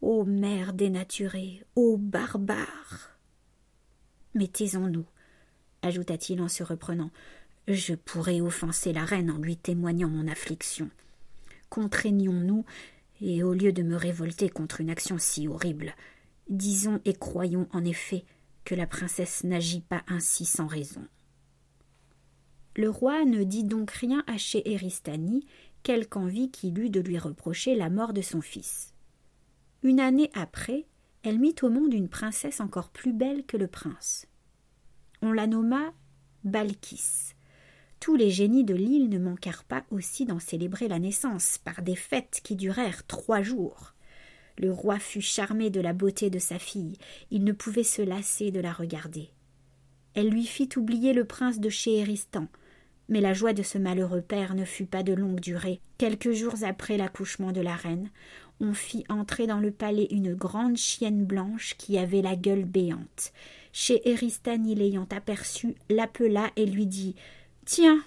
Ô 0.00 0.24
mère 0.24 0.72
dénaturée, 0.72 1.62
ô 1.76 1.96
barbare. 1.96 3.16
Mais 4.34 4.48
taisons-nous, 4.48 5.06
ajouta-t-il 5.82 6.42
en 6.42 6.48
se 6.48 6.64
reprenant. 6.64 7.12
Je 7.68 7.94
pourrais 7.94 8.40
offenser 8.40 8.92
la 8.92 9.04
reine 9.04 9.30
en 9.30 9.38
lui 9.38 9.56
témoignant 9.56 10.08
mon 10.08 10.26
affliction. 10.26 10.90
Contraignons-nous, 11.70 12.64
et 13.20 13.44
au 13.44 13.54
lieu 13.54 13.72
de 13.72 13.84
me 13.84 13.94
révolter 13.94 14.48
contre 14.48 14.80
une 14.80 14.90
action 14.90 15.16
si 15.16 15.46
horrible, 15.46 15.94
disons 16.48 17.00
et 17.04 17.14
croyons 17.14 17.68
en 17.70 17.84
effet 17.84 18.24
que 18.64 18.74
la 18.74 18.86
princesse 18.86 19.44
n'agit 19.44 19.80
pas 19.80 20.02
ainsi 20.08 20.44
sans 20.44 20.66
raison. 20.66 21.06
Le 22.76 22.90
roi 22.90 23.24
ne 23.24 23.44
dit 23.44 23.64
donc 23.64 23.90
rien 23.92 24.24
à 24.26 24.36
Scheheristani, 24.36 25.46
quelque 25.82 26.16
envie 26.16 26.50
qu'il 26.50 26.78
eût 26.78 26.90
de 26.90 27.00
lui 27.00 27.18
reprocher 27.18 27.76
la 27.76 27.90
mort 27.90 28.12
de 28.12 28.22
son 28.22 28.40
fils. 28.40 28.94
Une 29.82 30.00
année 30.00 30.30
après, 30.34 30.86
elle 31.22 31.38
mit 31.38 31.54
au 31.62 31.70
monde 31.70 31.94
une 31.94 32.08
princesse 32.08 32.60
encore 32.60 32.90
plus 32.90 33.12
belle 33.12 33.44
que 33.44 33.56
le 33.56 33.68
prince. 33.68 34.26
On 35.22 35.32
la 35.32 35.46
nomma 35.46 35.92
Balkis. 36.42 37.34
Tous 38.00 38.16
les 38.16 38.30
génies 38.30 38.64
de 38.64 38.74
l'île 38.74 39.08
ne 39.08 39.18
manquèrent 39.18 39.64
pas 39.64 39.84
aussi 39.90 40.26
d'en 40.26 40.38
célébrer 40.38 40.88
la 40.88 40.98
naissance 40.98 41.58
par 41.58 41.80
des 41.80 41.96
fêtes 41.96 42.40
qui 42.44 42.56
durèrent 42.56 43.06
trois 43.06 43.40
jours. 43.40 43.93
Le 44.58 44.70
roi 44.70 44.98
fut 44.98 45.20
charmé 45.20 45.70
de 45.70 45.80
la 45.80 45.92
beauté 45.92 46.30
de 46.30 46.38
sa 46.38 46.58
fille, 46.58 46.96
il 47.30 47.44
ne 47.44 47.52
pouvait 47.52 47.82
se 47.82 48.02
lasser 48.02 48.50
de 48.50 48.60
la 48.60 48.72
regarder. 48.72 49.30
Elle 50.14 50.28
lui 50.28 50.46
fit 50.46 50.68
oublier 50.76 51.12
le 51.12 51.24
prince 51.24 51.58
de 51.58 51.68
Scheheristan, 51.68 52.46
mais 53.08 53.20
la 53.20 53.34
joie 53.34 53.52
de 53.52 53.62
ce 53.62 53.78
malheureux 53.78 54.22
père 54.22 54.54
ne 54.54 54.64
fut 54.64 54.86
pas 54.86 55.02
de 55.02 55.12
longue 55.12 55.40
durée. 55.40 55.80
Quelques 55.98 56.32
jours 56.32 56.54
après 56.62 56.96
l'accouchement 56.96 57.52
de 57.52 57.60
la 57.60 57.74
reine, 57.74 58.10
on 58.60 58.72
fit 58.72 59.04
entrer 59.08 59.46
dans 59.46 59.58
le 59.58 59.72
palais 59.72 60.06
une 60.10 60.34
grande 60.34 60.76
chienne 60.76 61.24
blanche 61.24 61.74
qui 61.76 61.98
avait 61.98 62.22
la 62.22 62.36
gueule 62.36 62.64
béante. 62.64 63.32
Chez 63.72 64.08
Eristani 64.08 64.74
l'ayant 64.74 65.08
aperçue, 65.10 65.74
l'appela 65.90 66.50
et 66.56 66.64
lui 66.64 66.86
dit 66.86 67.16
Tiens, 67.64 68.00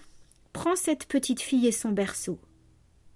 prends 0.53 0.77
cette 0.77 1.05
petite 1.05 1.41
fille 1.41 1.67
et 1.67 1.73
son 1.73 1.91
berceau. 1.91 2.39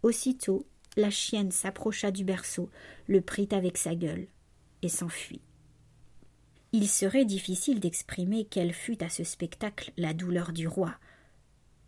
Aussitôt, 0.04 0.66
la 0.98 1.10
chienne 1.10 1.52
s'approcha 1.52 2.12
du 2.12 2.24
berceau, 2.24 2.70
le 3.08 3.22
prit 3.22 3.50
avec 3.52 3.78
sa 3.78 3.96
gueule 3.96 4.28
et 4.82 4.90
s'enfuit. 4.90 5.42
Il 6.74 6.88
serait 6.88 7.26
difficile 7.26 7.80
d'exprimer 7.80 8.46
quelle 8.46 8.74
fut 8.74 9.04
à 9.04 9.10
ce 9.10 9.24
spectacle 9.24 9.92
la 9.98 10.14
douleur 10.14 10.52
du 10.52 10.68
roi 10.68 10.98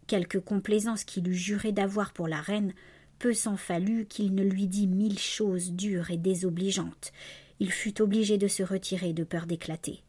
quelque 0.07 0.37
complaisance 0.37 1.03
qu'il 1.03 1.27
eût 1.27 1.35
juré 1.35 1.71
d'avoir 1.71 2.13
pour 2.13 2.27
la 2.27 2.41
reine, 2.41 2.73
peu 3.19 3.33
s'en 3.33 3.57
fallut 3.57 4.05
qu'il 4.05 4.35
ne 4.35 4.43
lui 4.43 4.67
dît 4.67 4.87
mille 4.87 5.19
choses 5.19 5.71
dures 5.71 6.11
et 6.11 6.17
désobligeantes. 6.17 7.11
Il 7.59 7.71
fut 7.71 8.01
obligé 8.01 8.37
de 8.37 8.47
se 8.47 8.63
retirer 8.63 9.13
de 9.13 9.23
peur 9.23 9.45
d'éclater. 9.45 10.03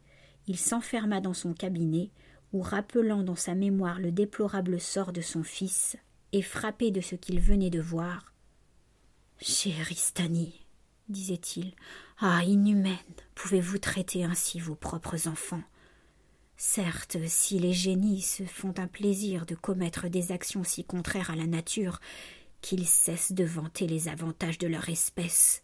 Il 0.47 0.57
s'enferma 0.57 1.21
dans 1.21 1.33
son 1.33 1.53
cabinet, 1.53 2.11
où, 2.53 2.61
rappelant 2.61 3.23
dans 3.23 3.35
sa 3.35 3.55
mémoire 3.55 3.99
le 3.99 4.11
déplorable 4.11 4.79
sort 4.79 5.11
de 5.11 5.21
son 5.21 5.43
fils, 5.43 5.97
et 6.31 6.41
frappé 6.41 6.91
de 6.91 7.01
ce 7.01 7.15
qu'il 7.15 7.39
venait 7.39 7.69
de 7.69 7.81
voir. 7.81 8.33
Ristani, 9.39 10.65
disait-il, 11.09 11.73
ah, 12.19 12.43
inhumaine, 12.43 12.95
pouvez-vous 13.35 13.77
traiter 13.77 14.23
ainsi 14.23 14.59
vos 14.59 14.75
propres 14.75 15.27
enfants? 15.27 15.63
Certes, 16.57 17.17
si 17.27 17.59
les 17.59 17.73
génies 17.73 18.21
se 18.21 18.43
font 18.43 18.73
un 18.77 18.87
plaisir 18.87 19.45
de 19.45 19.55
commettre 19.55 20.07
des 20.07 20.31
actions 20.31 20.63
si 20.63 20.85
contraires 20.85 21.31
à 21.31 21.35
la 21.35 21.47
nature, 21.47 21.99
qu'ils 22.61 22.87
cessent 22.87 23.33
de 23.33 23.43
vanter 23.43 23.87
les 23.87 24.07
avantages 24.07 24.57
de 24.57 24.67
leur 24.67 24.89
espèce. 24.89 25.63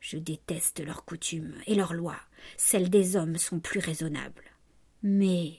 Je 0.00 0.18
déteste 0.18 0.84
leurs 0.84 1.04
coutumes 1.04 1.54
et 1.66 1.74
leurs 1.74 1.94
lois. 1.94 2.20
Celles 2.56 2.90
des 2.90 3.16
hommes 3.16 3.38
sont 3.38 3.60
plus 3.60 3.80
raisonnables. 3.80 4.44
Mais, 5.02 5.54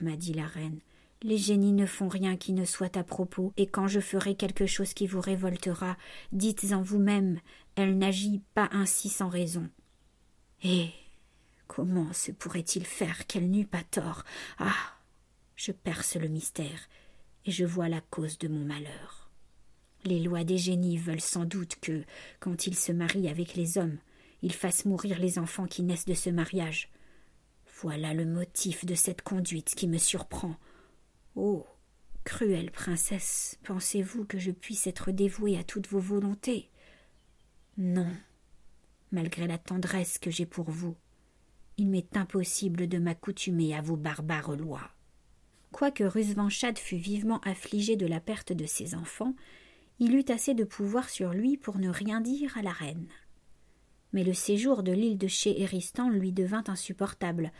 m'a 0.00 0.16
dit 0.16 0.32
la 0.32 0.46
reine, 0.46 0.80
les 1.22 1.38
génies 1.38 1.72
ne 1.72 1.86
font 1.86 2.08
rien 2.08 2.36
qui 2.36 2.52
ne 2.52 2.64
soit 2.64 2.96
à 2.96 3.04
propos, 3.04 3.52
et 3.56 3.66
quand 3.66 3.88
je 3.88 4.00
ferai 4.00 4.34
quelque 4.34 4.66
chose 4.66 4.94
qui 4.94 5.06
vous 5.06 5.20
révoltera, 5.20 5.96
dites 6.32 6.72
en 6.72 6.82
vous-même, 6.82 7.40
elle 7.74 7.98
n'agit 7.98 8.42
pas 8.54 8.68
ainsi 8.72 9.08
sans 9.08 9.28
raison. 9.28 9.68
Et 10.62 10.90
Comment 11.68 12.12
se 12.14 12.32
pourrait-il 12.32 12.84
faire 12.84 13.26
qu'elle 13.26 13.50
n'eût 13.50 13.66
pas 13.66 13.84
tort? 13.84 14.24
Ah 14.58 14.96
Je 15.54 15.70
perce 15.70 16.16
le 16.16 16.26
mystère, 16.26 16.88
et 17.44 17.50
je 17.50 17.64
vois 17.64 17.90
la 17.90 18.00
cause 18.00 18.38
de 18.38 18.48
mon 18.48 18.64
malheur. 18.64 19.30
Les 20.04 20.18
lois 20.18 20.44
des 20.44 20.56
génies 20.56 20.96
veulent 20.96 21.20
sans 21.20 21.44
doute 21.44 21.76
que, 21.80 22.02
quand 22.40 22.66
ils 22.66 22.76
se 22.76 22.90
marient 22.90 23.28
avec 23.28 23.54
les 23.54 23.76
hommes, 23.76 23.98
ils 24.42 24.54
fassent 24.54 24.86
mourir 24.86 25.18
les 25.18 25.38
enfants 25.38 25.66
qui 25.66 25.82
naissent 25.82 26.06
de 26.06 26.14
ce 26.14 26.30
mariage. 26.30 26.90
Voilà 27.82 28.14
le 28.14 28.24
motif 28.24 28.86
de 28.86 28.94
cette 28.94 29.22
conduite 29.22 29.74
qui 29.74 29.88
me 29.88 29.98
surprend. 29.98 30.56
Oh. 31.38 31.64
Cruelle 32.24 32.70
princesse, 32.70 33.58
pensez-vous 33.64 34.24
que 34.24 34.38
je 34.38 34.50
puisse 34.50 34.86
être 34.86 35.12
dévouée 35.12 35.56
à 35.56 35.64
toutes 35.64 35.88
vos 35.88 36.00
volontés? 36.00 36.68
Non, 37.78 38.10
malgré 39.12 39.46
la 39.46 39.56
tendresse 39.56 40.18
que 40.18 40.30
j'ai 40.30 40.46
pour 40.46 40.68
vous 40.70 40.96
il 41.78 41.88
m'est 41.88 42.16
impossible 42.16 42.88
de 42.88 42.98
m'accoutumer 42.98 43.74
à 43.74 43.80
vos 43.80 43.96
barbares 43.96 44.56
lois. 44.56 44.90
Quoique 45.70 46.02
Rusvanchad 46.02 46.76
fût 46.76 46.96
vivement 46.96 47.40
affligé 47.42 47.94
de 47.94 48.06
la 48.06 48.20
perte 48.20 48.52
de 48.52 48.66
ses 48.66 48.96
enfants, 48.96 49.34
il 50.00 50.14
eut 50.14 50.24
assez 50.28 50.54
de 50.54 50.64
pouvoir 50.64 51.08
sur 51.08 51.32
lui 51.32 51.56
pour 51.56 51.78
ne 51.78 51.88
rien 51.88 52.20
dire 52.20 52.56
à 52.58 52.62
la 52.62 52.72
reine. 52.72 53.08
Mais 54.12 54.24
le 54.24 54.34
séjour 54.34 54.82
de 54.82 54.92
l'île 54.92 55.18
de 55.18 55.28
Chéhéristan 55.28 56.08
lui 56.08 56.32
devint 56.32 56.64
insupportable, 56.66 57.52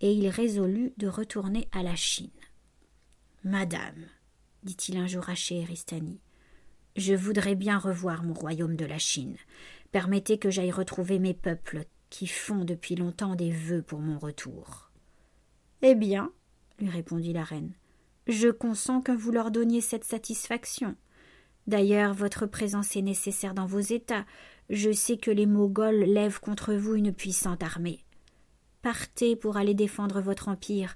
et 0.00 0.12
il 0.12 0.28
résolut 0.28 0.92
de 0.96 1.06
retourner 1.06 1.68
à 1.72 1.82
la 1.82 1.94
Chine. 1.94 2.30
Madame, 3.42 4.04
dit-il 4.64 4.98
un 4.98 5.06
jour 5.06 5.30
à 5.30 5.34
Chéhéristani, 5.34 6.20
je 6.96 7.14
voudrais 7.14 7.54
bien 7.54 7.78
revoir 7.78 8.22
mon 8.22 8.34
royaume 8.34 8.76
de 8.76 8.84
la 8.84 8.98
Chine. 8.98 9.36
Permettez 9.92 10.36
que 10.36 10.50
j'aille 10.50 10.70
retrouver 10.70 11.18
mes 11.18 11.32
peuples 11.32 11.86
qui 12.10 12.26
font 12.26 12.66
depuis 12.66 12.96
longtemps 12.96 13.36
des 13.36 13.50
vœux 13.50 13.80
pour 13.80 14.00
mon 14.00 14.18
retour. 14.18 14.90
Eh 15.80 15.94
bien, 15.94 16.32
lui 16.80 16.90
répondit 16.90 17.32
la 17.32 17.42
reine, 17.42 17.72
je 18.26 18.48
consens 18.48 19.00
que 19.00 19.12
vous 19.12 19.32
leur 19.32 19.50
donniez 19.50 19.80
cette 19.80 20.04
satisfaction. 20.04 20.94
D'ailleurs, 21.66 22.12
votre 22.12 22.44
présence 22.44 22.94
est 22.94 23.02
nécessaire 23.02 23.54
dans 23.54 23.66
vos 23.66 23.80
États. 23.80 24.26
Je 24.68 24.92
sais 24.92 25.16
que 25.16 25.30
les 25.30 25.46
Moghols 25.46 26.04
lèvent 26.04 26.40
contre 26.40 26.74
vous 26.74 26.94
une 26.94 27.14
puissante 27.14 27.62
armée. 27.62 28.04
Partez 28.82 29.34
pour 29.34 29.56
aller 29.56 29.74
défendre 29.74 30.20
votre 30.20 30.48
empire. 30.48 30.94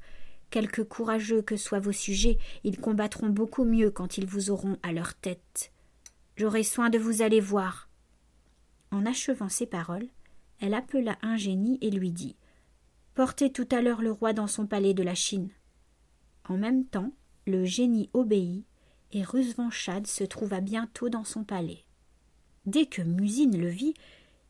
Quelque 0.51 0.83
courageux 0.83 1.43
que 1.43 1.57
soient 1.57 1.81
vos 1.81 1.93
sujets, 1.93 2.39
ils 2.63 2.79
combattront 2.79 3.29
beaucoup 3.29 3.65
mieux 3.65 3.91
quand 3.91 4.19
ils 4.19 4.27
vous 4.27 4.51
auront 4.51 4.79
à 4.83 4.93
leur 4.93 5.15
tête. 5.15 5.73
J'aurai 6.37 6.63
soin 6.63 6.91
de 6.91 6.99
vous 6.99 7.23
aller 7.23 7.41
voir. 7.41 7.89
En 8.91 9.07
achevant 9.07 9.49
ces 9.49 9.67
paroles, 9.67 10.09
elle 10.61 10.75
appela 10.75 11.19
un 11.23 11.37
génie 11.37 11.79
et 11.81 11.91
lui 11.91 12.11
dit 12.11 12.37
Portez 13.15 13.53
tout 13.53 13.69
à 13.71 13.81
l'heure 13.81 14.03
le 14.03 14.13
roi 14.13 14.33
dans 14.33 14.47
son 14.47 14.67
palais 14.67 14.95
de 14.95 15.03
la 15.03 15.15
Chine. 15.15 15.51
En 16.49 16.57
même 16.57 16.85
temps, 16.85 17.13
le 17.47 17.65
génie 17.65 18.11
obéit, 18.13 18.65
et 19.13 19.23
Rusvanchad 19.23 20.07
se 20.07 20.25
trouva 20.25 20.61
bientôt 20.61 21.09
dans 21.09 21.25
son 21.25 21.45
palais. 21.45 21.85
Dès 22.67 22.87
que 22.87 23.03
Musine 23.03 23.59
le 23.59 23.69
vit, 23.69 23.95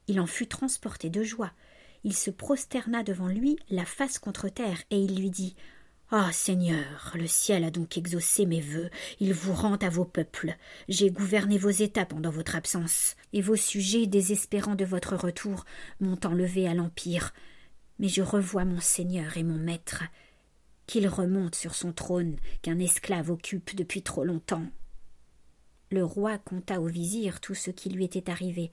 il 0.07 0.21
en 0.21 0.27
fut 0.27 0.47
transporté 0.47 1.11
de 1.11 1.23
joie. 1.23 1.53
Il 2.05 2.15
se 2.15 2.31
prosterna 2.31 3.03
devant 3.03 3.29
lui, 3.29 3.57
la 3.71 3.85
face 3.85 4.19
contre 4.19 4.49
terre, 4.49 4.83
et 4.91 4.99
il 4.99 5.19
lui 5.19 5.31
dit 5.31 5.57
ah. 6.17 6.31
Seigneur, 6.33 7.13
le 7.15 7.27
ciel 7.27 7.65
a 7.65 7.73
donc 7.73 7.99
exaucé 7.99 8.47
mes 8.47 8.61
vœux, 8.61 8.89
il 9.19 9.35
vous 9.35 9.53
rend 9.53 9.75
à 9.75 9.89
vos 9.89 10.05
peuples. 10.05 10.57
J'ai 10.89 11.11
gouverné 11.11 11.59
vos 11.59 11.71
États 11.71 12.07
pendant 12.07 12.31
votre 12.31 12.55
absence, 12.55 13.17
et 13.33 13.43
vos 13.43 13.57
sujets, 13.57 14.07
désespérant 14.07 14.77
de 14.77 14.85
votre 14.85 15.17
retour, 15.17 15.65
m'ont 15.99 16.21
enlevé 16.25 16.69
à 16.69 16.75
l'Empire. 16.75 17.35
Mais 17.99 18.07
je 18.07 18.23
revois 18.23 18.65
mon 18.65 18.79
Seigneur 18.79 19.37
et 19.37 19.43
mon 19.43 19.59
Maître. 19.59 20.05
Qu'il 20.87 21.09
remonte 21.09 21.57
sur 21.57 21.75
son 21.75 21.93
trône, 21.93 22.37
qu'un 22.63 22.79
esclave 22.79 23.31
occupe 23.31 23.75
depuis 23.75 24.03
trop 24.03 24.25
longtemps. 24.25 24.67
Le 25.91 26.05
roi 26.05 26.39
conta 26.39 26.81
au 26.81 26.87
vizir 26.87 27.41
tout 27.41 27.55
ce 27.55 27.73
qui 27.73 27.91
lui 27.91 28.05
était 28.05 28.31
arrivé, 28.31 28.71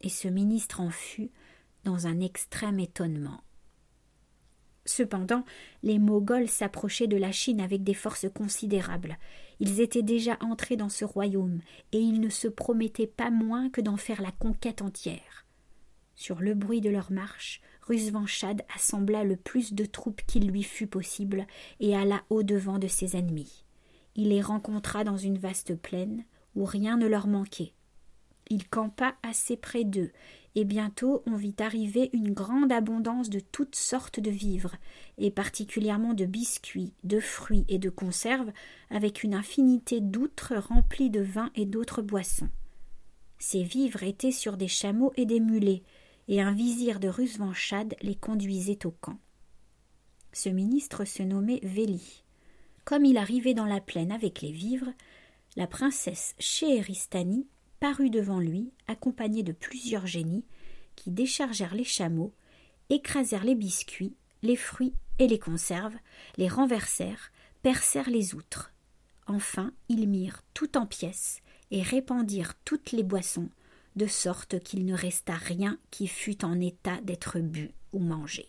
et 0.00 0.08
ce 0.08 0.28
ministre 0.28 0.80
en 0.80 0.90
fut 0.90 1.30
dans 1.84 2.06
un 2.06 2.20
extrême 2.20 2.80
étonnement. 2.80 3.42
Cependant, 4.90 5.44
les 5.84 6.00
Moghols 6.00 6.48
s'approchaient 6.48 7.06
de 7.06 7.16
la 7.16 7.30
Chine 7.30 7.60
avec 7.60 7.84
des 7.84 7.94
forces 7.94 8.26
considérables. 8.34 9.18
Ils 9.60 9.80
étaient 9.80 10.02
déjà 10.02 10.36
entrés 10.40 10.76
dans 10.76 10.88
ce 10.88 11.04
royaume, 11.04 11.60
et 11.92 12.00
ils 12.00 12.20
ne 12.20 12.28
se 12.28 12.48
promettaient 12.48 13.06
pas 13.06 13.30
moins 13.30 13.70
que 13.70 13.80
d'en 13.80 13.96
faire 13.96 14.20
la 14.20 14.32
conquête 14.32 14.82
entière. 14.82 15.46
Sur 16.16 16.40
le 16.40 16.54
bruit 16.54 16.80
de 16.80 16.90
leur 16.90 17.12
marche, 17.12 17.60
Rusvanchad 17.82 18.62
assembla 18.74 19.22
le 19.22 19.36
plus 19.36 19.74
de 19.74 19.84
troupes 19.84 20.22
qu'il 20.26 20.48
lui 20.48 20.64
fut 20.64 20.88
possible 20.88 21.46
et 21.78 21.94
alla 21.94 22.24
au-devant 22.28 22.80
de 22.80 22.88
ses 22.88 23.16
ennemis. 23.16 23.64
Il 24.16 24.30
les 24.30 24.42
rencontra 24.42 25.04
dans 25.04 25.16
une 25.16 25.38
vaste 25.38 25.76
plaine 25.76 26.24
où 26.56 26.64
rien 26.64 26.96
ne 26.96 27.06
leur 27.06 27.28
manquait. 27.28 27.74
Il 28.50 28.68
campa 28.68 29.14
assez 29.22 29.56
près 29.56 29.84
d'eux, 29.84 30.10
et 30.56 30.64
bientôt 30.64 31.22
on 31.26 31.36
vit 31.36 31.54
arriver 31.60 32.10
une 32.12 32.32
grande 32.32 32.72
abondance 32.72 33.30
de 33.30 33.38
toutes 33.38 33.76
sortes 33.76 34.18
de 34.18 34.30
vivres, 34.30 34.74
et 35.18 35.30
particulièrement 35.30 36.14
de 36.14 36.26
biscuits, 36.26 36.92
de 37.04 37.20
fruits 37.20 37.64
et 37.68 37.78
de 37.78 37.90
conserves, 37.90 38.50
avec 38.90 39.22
une 39.22 39.34
infinité 39.34 40.00
d'outres 40.00 40.56
remplies 40.56 41.10
de 41.10 41.20
vin 41.20 41.50
et 41.54 41.64
d'autres 41.64 42.02
boissons. 42.02 42.50
Ces 43.38 43.62
vivres 43.62 44.02
étaient 44.02 44.32
sur 44.32 44.56
des 44.56 44.68
chameaux 44.68 45.12
et 45.16 45.26
des 45.26 45.40
mulets, 45.40 45.82
et 46.26 46.40
un 46.40 46.52
vizir 46.52 46.98
de 46.98 47.08
Rusvanchad 47.08 47.94
les 48.02 48.16
conduisait 48.16 48.84
au 48.84 48.90
camp. 48.90 49.18
Ce 50.32 50.48
ministre 50.48 51.04
se 51.04 51.22
nommait 51.22 51.60
Véli. 51.62 52.24
Comme 52.84 53.04
il 53.04 53.16
arrivait 53.16 53.54
dans 53.54 53.66
la 53.66 53.80
plaine 53.80 54.12
avec 54.12 54.42
les 54.42 54.52
vivres, 54.52 54.92
la 55.56 55.66
princesse 55.66 56.34
parut 57.80 58.10
devant 58.10 58.40
lui, 58.40 58.70
accompagné 58.86 59.42
de 59.42 59.52
plusieurs 59.52 60.06
génies, 60.06 60.44
qui 60.96 61.10
déchargèrent 61.10 61.74
les 61.74 61.84
chameaux, 61.84 62.32
écrasèrent 62.90 63.44
les 63.44 63.54
biscuits, 63.54 64.14
les 64.42 64.56
fruits 64.56 64.94
et 65.18 65.26
les 65.26 65.38
conserves, 65.38 65.96
les 66.36 66.48
renversèrent, 66.48 67.32
percèrent 67.62 68.10
les 68.10 68.34
outres. 68.34 68.72
Enfin, 69.26 69.72
ils 69.88 70.08
mirent 70.08 70.42
tout 70.54 70.76
en 70.76 70.86
pièces 70.86 71.40
et 71.70 71.82
répandirent 71.82 72.54
toutes 72.64 72.92
les 72.92 73.02
boissons, 73.02 73.48
de 73.96 74.06
sorte 74.06 74.60
qu'il 74.60 74.84
ne 74.84 74.94
resta 74.94 75.34
rien 75.34 75.78
qui 75.90 76.06
fût 76.06 76.44
en 76.44 76.60
état 76.60 77.00
d'être 77.02 77.38
bu 77.38 77.70
ou 77.92 77.98
mangé. 77.98 78.48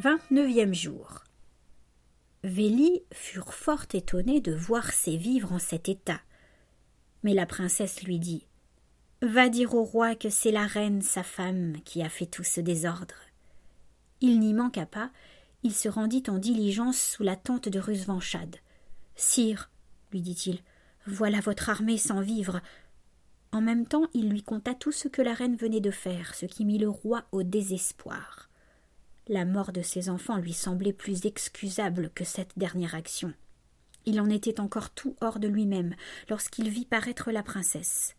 Vingt-neuvième 0.00 0.74
jour. 0.74 1.24
Véli 2.44 3.02
furent 3.12 3.52
fort 3.52 3.84
étonnés 3.92 4.40
de 4.40 4.54
voir 4.54 4.92
ses 4.92 5.16
vivres 5.16 5.52
en 5.52 5.58
cet 5.58 5.88
état. 5.88 6.20
Mais 7.24 7.34
la 7.34 7.46
princesse 7.46 8.04
lui 8.04 8.20
dit 8.20 8.46
Va 9.22 9.48
dire 9.48 9.74
au 9.74 9.82
roi 9.82 10.14
que 10.14 10.30
c'est 10.30 10.52
la 10.52 10.68
reine, 10.68 11.02
sa 11.02 11.24
femme, 11.24 11.78
qui 11.84 12.00
a 12.00 12.08
fait 12.08 12.26
tout 12.26 12.44
ce 12.44 12.60
désordre. 12.60 13.16
Il 14.20 14.38
n'y 14.38 14.54
manqua 14.54 14.86
pas, 14.86 15.10
il 15.64 15.74
se 15.74 15.88
rendit 15.88 16.22
en 16.28 16.38
diligence 16.38 17.00
sous 17.00 17.24
la 17.24 17.34
tente 17.34 17.68
de 17.68 17.80
Rusvanchad. 17.80 18.54
Sire, 19.16 19.68
lui 20.12 20.20
dit-il, 20.20 20.60
voilà 21.08 21.40
votre 21.40 21.70
armée 21.70 21.98
sans 21.98 22.20
vivre. 22.20 22.60
En 23.50 23.60
même 23.60 23.84
temps, 23.84 24.06
il 24.14 24.30
lui 24.30 24.44
conta 24.44 24.74
tout 24.74 24.92
ce 24.92 25.08
que 25.08 25.22
la 25.22 25.34
reine 25.34 25.56
venait 25.56 25.80
de 25.80 25.90
faire, 25.90 26.36
ce 26.36 26.46
qui 26.46 26.64
mit 26.64 26.78
le 26.78 26.88
roi 26.88 27.24
au 27.32 27.42
désespoir. 27.42 28.48
La 29.28 29.44
mort 29.44 29.72
de 29.72 29.82
ses 29.82 30.08
enfants 30.08 30.38
lui 30.38 30.54
semblait 30.54 30.94
plus 30.94 31.26
excusable 31.26 32.10
que 32.14 32.24
cette 32.24 32.58
dernière 32.58 32.94
action. 32.94 33.34
Il 34.06 34.22
en 34.22 34.30
était 34.30 34.58
encore 34.58 34.88
tout 34.88 35.16
hors 35.20 35.38
de 35.38 35.48
lui-même 35.48 35.94
lorsqu'il 36.30 36.70
vit 36.70 36.86
paraître 36.86 37.30
la 37.30 37.42
princesse. 37.42 38.16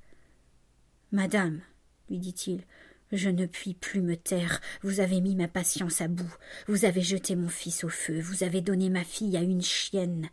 Madame, 1.11 1.61
lui 2.09 2.19
dit-il, 2.19 2.63
je 3.11 3.29
ne 3.29 3.47
puis 3.47 3.73
plus 3.73 4.01
me 4.01 4.15
taire. 4.15 4.61
Vous 4.83 4.99
avez 4.99 5.19
mis 5.19 5.35
ma 5.35 5.47
patience 5.47 5.99
à 6.01 6.07
bout. 6.07 6.31
Vous 6.67 6.85
avez 6.85 7.01
jeté 7.01 7.35
mon 7.35 7.49
fils 7.49 7.83
au 7.83 7.89
feu. 7.89 8.19
Vous 8.19 8.43
avez 8.43 8.61
donné 8.61 8.91
ma 8.91 9.03
fille 9.03 9.35
à 9.35 9.41
une 9.41 9.63
chienne. 9.63 10.29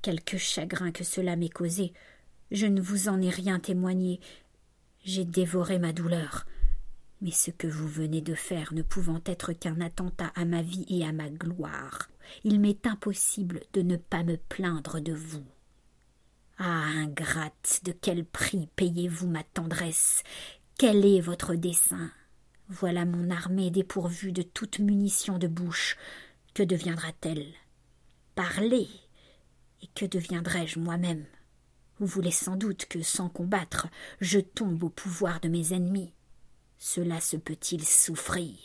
Quelque 0.00 0.38
chagrin 0.38 0.92
que 0.92 1.02
cela 1.02 1.34
m'ait 1.34 1.48
causé. 1.48 1.92
Je 2.52 2.66
ne 2.66 2.80
vous 2.80 3.08
en 3.08 3.20
ai 3.20 3.30
rien 3.30 3.58
témoigné. 3.58 4.20
J'ai 5.02 5.24
dévoré 5.24 5.80
ma 5.80 5.92
douleur. 5.92 6.46
Mais 7.20 7.30
ce 7.30 7.50
que 7.50 7.66
vous 7.66 7.88
venez 7.88 8.22
de 8.22 8.34
faire 8.34 8.72
ne 8.72 8.82
pouvant 8.82 9.20
être 9.26 9.52
qu'un 9.52 9.80
attentat 9.80 10.32
à 10.34 10.44
ma 10.44 10.62
vie 10.62 10.86
et 10.88 11.04
à 11.04 11.12
ma 11.12 11.28
gloire, 11.28 12.08
il 12.44 12.60
m'est 12.60 12.86
impossible 12.86 13.60
de 13.72 13.82
ne 13.82 13.96
pas 13.96 14.22
me 14.22 14.36
plaindre 14.36 15.00
de 15.00 15.12
vous. 15.12 15.44
Ah, 16.58 16.86
ingrate, 16.94 17.80
de 17.84 17.92
quel 17.92 18.24
prix 18.24 18.68
payez-vous 18.76 19.28
ma 19.28 19.42
tendresse? 19.42 20.22
Quel 20.78 21.04
est 21.04 21.20
votre 21.20 21.54
dessein? 21.54 22.10
Voilà 22.68 23.04
mon 23.04 23.30
armée 23.30 23.70
dépourvue 23.70 24.32
de 24.32 24.42
toute 24.42 24.78
munition 24.78 25.38
de 25.38 25.46
bouche. 25.48 25.96
Que 26.54 26.62
deviendra-t-elle? 26.62 27.46
Parlez 28.34 28.88
Et 29.82 29.88
que 29.94 30.06
deviendrai-je 30.06 30.78
moi-même? 30.78 31.26
Vous 31.98 32.06
voulez 32.06 32.30
sans 32.30 32.56
doute 32.56 32.86
que, 32.86 33.02
sans 33.02 33.28
combattre, 33.28 33.88
je 34.20 34.38
tombe 34.38 34.82
au 34.84 34.88
pouvoir 34.88 35.40
de 35.40 35.48
mes 35.48 35.74
ennemis. 35.74 36.14
Cela 36.82 37.20
se 37.20 37.36
peut-il 37.36 37.84
souffrir? 37.84 38.56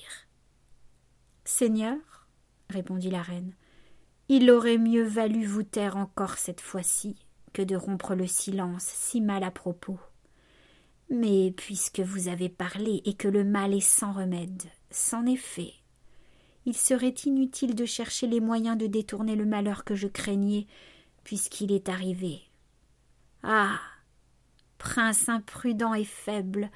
Seigneur, 1.43 1.97
répondit 2.69 3.09
la 3.11 3.21
reine, 3.21 3.53
il 4.29 4.49
aurait 4.49 4.77
mieux 4.77 5.03
valu 5.03 5.45
vous 5.45 5.63
taire 5.63 5.97
encore 5.97 6.37
cette 6.37 6.61
fois-ci 6.61 7.17
que 7.51 7.61
de 7.61 7.75
rompre 7.75 8.15
le 8.15 8.25
silence 8.25 8.85
si 8.85 9.19
mal 9.19 9.43
à 9.43 9.51
propos. 9.51 9.99
Mais 11.09 11.53
puisque 11.57 11.99
vous 11.99 12.29
avez 12.29 12.47
parlé 12.47 13.01
et 13.03 13.15
que 13.15 13.27
le 13.27 13.43
mal 13.43 13.73
est 13.73 13.81
sans 13.81 14.13
remède, 14.13 14.63
c'en 14.89 15.25
est 15.25 15.35
fait. 15.35 15.73
Il 16.65 16.75
serait 16.75 17.15
inutile 17.25 17.75
de 17.75 17.85
chercher 17.85 18.27
les 18.27 18.39
moyens 18.39 18.77
de 18.77 18.87
détourner 18.87 19.35
le 19.35 19.45
malheur 19.45 19.83
que 19.83 19.93
je 19.93 20.07
craignais, 20.07 20.67
puisqu'il 21.25 21.73
est 21.73 21.89
arrivé. 21.89 22.39
Ah. 23.43 23.81
Prince 24.77 25.27
imprudent 25.27 25.93
et 25.93 26.05
faible, 26.05 26.71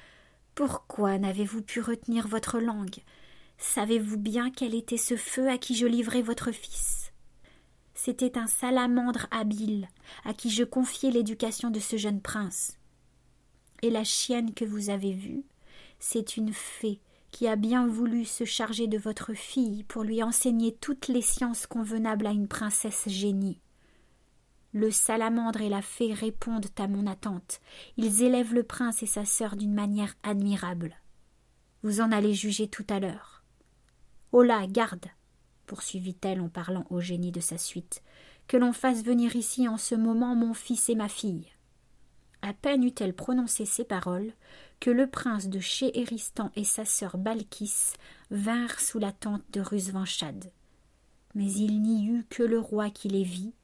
pourquoi 0.60 1.16
n'avez-vous 1.16 1.62
pu 1.62 1.80
retenir 1.80 2.28
votre 2.28 2.60
langue? 2.60 2.98
Savez-vous 3.56 4.18
bien 4.18 4.50
quel 4.50 4.74
était 4.74 4.98
ce 4.98 5.16
feu 5.16 5.48
à 5.48 5.56
qui 5.56 5.74
je 5.74 5.86
livrais 5.86 6.20
votre 6.20 6.52
fils? 6.52 7.12
C'était 7.94 8.36
un 8.36 8.46
salamandre 8.46 9.26
habile 9.30 9.88
à 10.22 10.34
qui 10.34 10.50
je 10.50 10.62
confiais 10.62 11.10
l'éducation 11.10 11.70
de 11.70 11.80
ce 11.80 11.96
jeune 11.96 12.20
prince. 12.20 12.76
Et 13.80 13.88
la 13.88 14.04
chienne 14.04 14.52
que 14.52 14.66
vous 14.66 14.90
avez 14.90 15.14
vue, 15.14 15.44
c'est 15.98 16.36
une 16.36 16.52
fée 16.52 17.00
qui 17.30 17.48
a 17.48 17.56
bien 17.56 17.86
voulu 17.86 18.26
se 18.26 18.44
charger 18.44 18.86
de 18.86 18.98
votre 18.98 19.32
fille 19.32 19.84
pour 19.84 20.04
lui 20.04 20.22
enseigner 20.22 20.74
toutes 20.74 21.08
les 21.08 21.22
sciences 21.22 21.66
convenables 21.66 22.26
à 22.26 22.32
une 22.32 22.48
princesse 22.48 23.08
génie. 23.08 23.62
Le 24.72 24.90
salamandre 24.90 25.60
et 25.60 25.68
la 25.68 25.82
fée 25.82 26.14
répondent 26.14 26.66
à 26.78 26.86
mon 26.86 27.06
attente. 27.06 27.60
Ils 27.96 28.22
élèvent 28.22 28.54
le 28.54 28.62
prince 28.62 29.02
et 29.02 29.06
sa 29.06 29.24
sœur 29.24 29.56
d'une 29.56 29.74
manière 29.74 30.14
admirable. 30.22 30.96
Vous 31.82 32.00
en 32.00 32.12
allez 32.12 32.34
juger 32.34 32.68
tout 32.68 32.86
à 32.88 33.00
l'heure. 33.00 33.42
Oh 34.32 34.44
garde 34.68 35.06
poursuivit-elle 35.70 36.40
en 36.40 36.48
parlant 36.48 36.84
au 36.90 36.98
génie 36.98 37.30
de 37.30 37.38
sa 37.38 37.56
suite, 37.56 38.02
que 38.48 38.56
l'on 38.56 38.72
fasse 38.72 39.04
venir 39.04 39.36
ici 39.36 39.68
en 39.68 39.76
ce 39.76 39.94
moment 39.94 40.34
mon 40.34 40.52
fils 40.52 40.88
et 40.88 40.96
ma 40.96 41.08
fille. 41.08 41.46
À 42.42 42.52
peine 42.52 42.82
eut-elle 42.82 43.14
prononcé 43.14 43.66
ces 43.66 43.84
paroles 43.84 44.32
que 44.80 44.90
le 44.90 45.06
prince 45.06 45.48
de 45.48 45.60
Chéhéristan 45.60 46.50
et 46.56 46.64
sa 46.64 46.84
sœur 46.84 47.18
Balkis 47.18 47.92
vinrent 48.32 48.80
sous 48.80 48.98
la 48.98 49.12
tente 49.12 49.44
de 49.52 49.60
Rusvanchad. 49.60 50.50
Mais 51.36 51.52
il 51.52 51.80
n'y 51.82 52.08
eut 52.08 52.24
que 52.28 52.42
le 52.42 52.58
roi 52.58 52.90
qui 52.90 53.08
les 53.08 53.22
vit, 53.22 53.54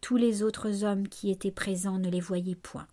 tous 0.00 0.16
les 0.16 0.42
autres 0.42 0.84
hommes 0.84 1.08
qui 1.08 1.30
étaient 1.30 1.50
présents 1.50 1.98
ne 1.98 2.10
les 2.10 2.20
voyaient 2.20 2.54
point. 2.54 2.86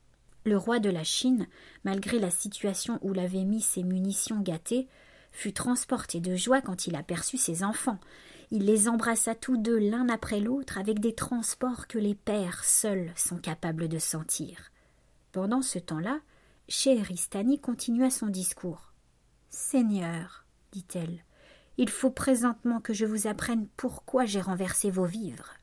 Le 0.45 0.57
roi 0.57 0.79
de 0.79 0.89
la 0.89 1.03
Chine, 1.03 1.47
malgré 1.83 2.19
la 2.19 2.31
situation 2.31 2.99
où 3.01 3.13
l'avaient 3.13 3.43
mis 3.43 3.61
ses 3.61 3.83
munitions 3.83 4.39
gâtées, 4.39 4.87
fut 5.31 5.53
transporté 5.53 6.19
de 6.19 6.35
joie 6.35 6.61
quand 6.61 6.87
il 6.87 6.95
aperçut 6.95 7.37
ses 7.37 7.63
enfants. 7.63 7.99
Il 8.49 8.65
les 8.65 8.87
embrassa 8.87 9.35
tous 9.35 9.57
deux 9.57 9.77
l'un 9.77 10.07
après 10.07 10.39
l'autre 10.39 10.77
avec 10.77 10.99
des 10.99 11.13
transports 11.13 11.87
que 11.87 11.99
les 11.99 12.15
pères 12.15 12.63
seuls 12.63 13.11
sont 13.15 13.37
capables 13.37 13.89
de 13.89 13.99
sentir. 13.99 14.71
Pendant 15.33 15.61
ce 15.61 15.79
temps-là, 15.79 16.19
Scheheristani 16.69 17.59
continua 17.59 18.09
son 18.09 18.27
discours. 18.27 18.93
Seigneur, 19.49 20.45
dit-elle, 20.71 21.23
il 21.77 21.89
faut 21.89 22.09
présentement 22.09 22.79
que 22.79 22.93
je 22.93 23.05
vous 23.05 23.27
apprenne 23.27 23.67
pourquoi 23.75 24.25
j'ai 24.25 24.41
renversé 24.41 24.89
vos 24.89 25.05
vivres. 25.05 25.56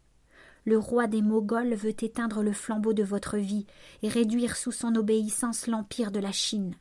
Le 0.64 0.79
roi 0.79 1.07
des 1.07 1.22
Moghols 1.22 1.74
veut 1.74 2.05
éteindre 2.05 2.42
le 2.42 2.53
flambeau 2.53 2.92
de 2.92 3.03
votre 3.03 3.37
vie 3.37 3.66
et 4.03 4.09
réduire 4.09 4.57
sous 4.57 4.72
son 4.72 4.94
obéissance 4.94 5.66
l'empire 5.66 6.11
de 6.11 6.20
la 6.20 6.33
Chine. 6.33 6.74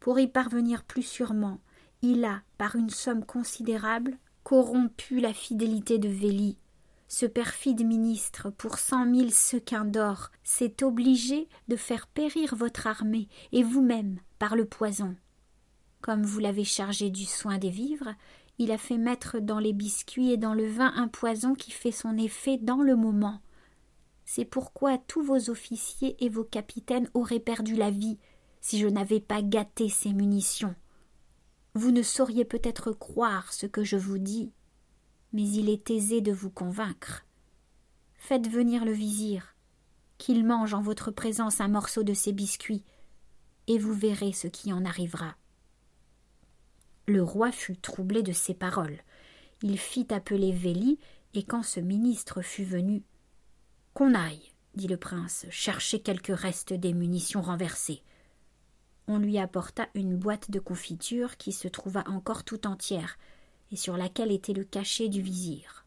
Pour 0.00 0.18
y 0.18 0.28
parvenir 0.28 0.84
plus 0.84 1.02
sûrement, 1.02 1.60
il 2.02 2.24
a, 2.24 2.42
par 2.58 2.76
une 2.76 2.90
somme 2.90 3.24
considérable, 3.24 4.16
corrompu 4.44 5.20
la 5.20 5.32
fidélité 5.32 5.98
de 5.98 6.08
Véli. 6.08 6.58
Ce 7.08 7.26
perfide 7.26 7.84
ministre, 7.84 8.50
pour 8.50 8.78
cent 8.78 9.04
mille 9.04 9.32
sequins 9.32 9.84
d'or, 9.84 10.30
s'est 10.42 10.82
obligé 10.82 11.48
de 11.68 11.76
faire 11.76 12.06
périr 12.06 12.56
votre 12.56 12.86
armée 12.86 13.28
et 13.52 13.62
vous-même 13.62 14.18
par 14.38 14.56
le 14.56 14.64
poison. 14.64 15.14
Comme 16.00 16.22
vous 16.22 16.40
l'avez 16.40 16.64
chargé 16.64 17.10
du 17.10 17.24
soin 17.24 17.58
des 17.58 17.70
vivres, 17.70 18.14
il 18.58 18.70
a 18.70 18.78
fait 18.78 18.98
mettre 18.98 19.38
dans 19.38 19.58
les 19.58 19.72
biscuits 19.72 20.30
et 20.30 20.36
dans 20.36 20.54
le 20.54 20.66
vin 20.66 20.92
un 20.96 21.08
poison 21.08 21.54
qui 21.54 21.70
fait 21.70 21.92
son 21.92 22.16
effet 22.16 22.56
dans 22.56 22.82
le 22.82 22.96
moment. 22.96 23.40
C'est 24.24 24.44
pourquoi 24.44 24.98
tous 24.98 25.22
vos 25.22 25.50
officiers 25.50 26.16
et 26.24 26.28
vos 26.28 26.44
capitaines 26.44 27.08
auraient 27.14 27.40
perdu 27.40 27.76
la 27.76 27.90
vie 27.90 28.18
si 28.60 28.78
je 28.78 28.88
n'avais 28.88 29.20
pas 29.20 29.42
gâté 29.42 29.88
ces 29.88 30.12
munitions. 30.12 30.74
Vous 31.74 31.92
ne 31.92 32.02
sauriez 32.02 32.44
peut-être 32.44 32.92
croire 32.92 33.52
ce 33.52 33.66
que 33.66 33.84
je 33.84 33.96
vous 33.96 34.18
dis, 34.18 34.50
mais 35.32 35.46
il 35.46 35.68
est 35.68 35.90
aisé 35.90 36.20
de 36.20 36.32
vous 36.32 36.50
convaincre. 36.50 37.24
Faites 38.16 38.48
venir 38.48 38.84
le 38.84 38.92
vizir, 38.92 39.54
qu'il 40.18 40.44
mange 40.44 40.74
en 40.74 40.80
votre 40.80 41.10
présence 41.10 41.60
un 41.60 41.68
morceau 41.68 42.02
de 42.02 42.14
ces 42.14 42.32
biscuits, 42.32 42.82
et 43.68 43.78
vous 43.78 43.92
verrez 43.92 44.32
ce 44.32 44.48
qui 44.48 44.72
en 44.72 44.84
arrivera. 44.84 45.36
Le 47.06 47.22
roi 47.22 47.52
fut 47.52 47.76
troublé 47.76 48.22
de 48.22 48.32
ces 48.32 48.54
paroles. 48.54 48.98
Il 49.62 49.78
fit 49.78 50.06
appeler 50.10 50.52
Véli, 50.52 50.98
et 51.34 51.44
quand 51.44 51.62
ce 51.62 51.80
ministre 51.80 52.42
fut 52.42 52.64
venu. 52.64 53.02
Qu'on 53.94 54.14
aille, 54.14 54.52
dit 54.74 54.88
le 54.88 54.96
prince, 54.96 55.46
chercher 55.50 56.00
quelques 56.00 56.36
restes 56.36 56.72
des 56.72 56.92
munitions 56.92 57.42
renversées. 57.42 58.02
On 59.06 59.18
lui 59.18 59.38
apporta 59.38 59.88
une 59.94 60.16
boîte 60.16 60.50
de 60.50 60.58
confiture 60.58 61.36
qui 61.36 61.52
se 61.52 61.68
trouva 61.68 62.02
encore 62.08 62.42
tout 62.42 62.66
entière, 62.66 63.18
et 63.70 63.76
sur 63.76 63.96
laquelle 63.96 64.32
était 64.32 64.52
le 64.52 64.64
cachet 64.64 65.08
du 65.08 65.22
vizir. 65.22 65.86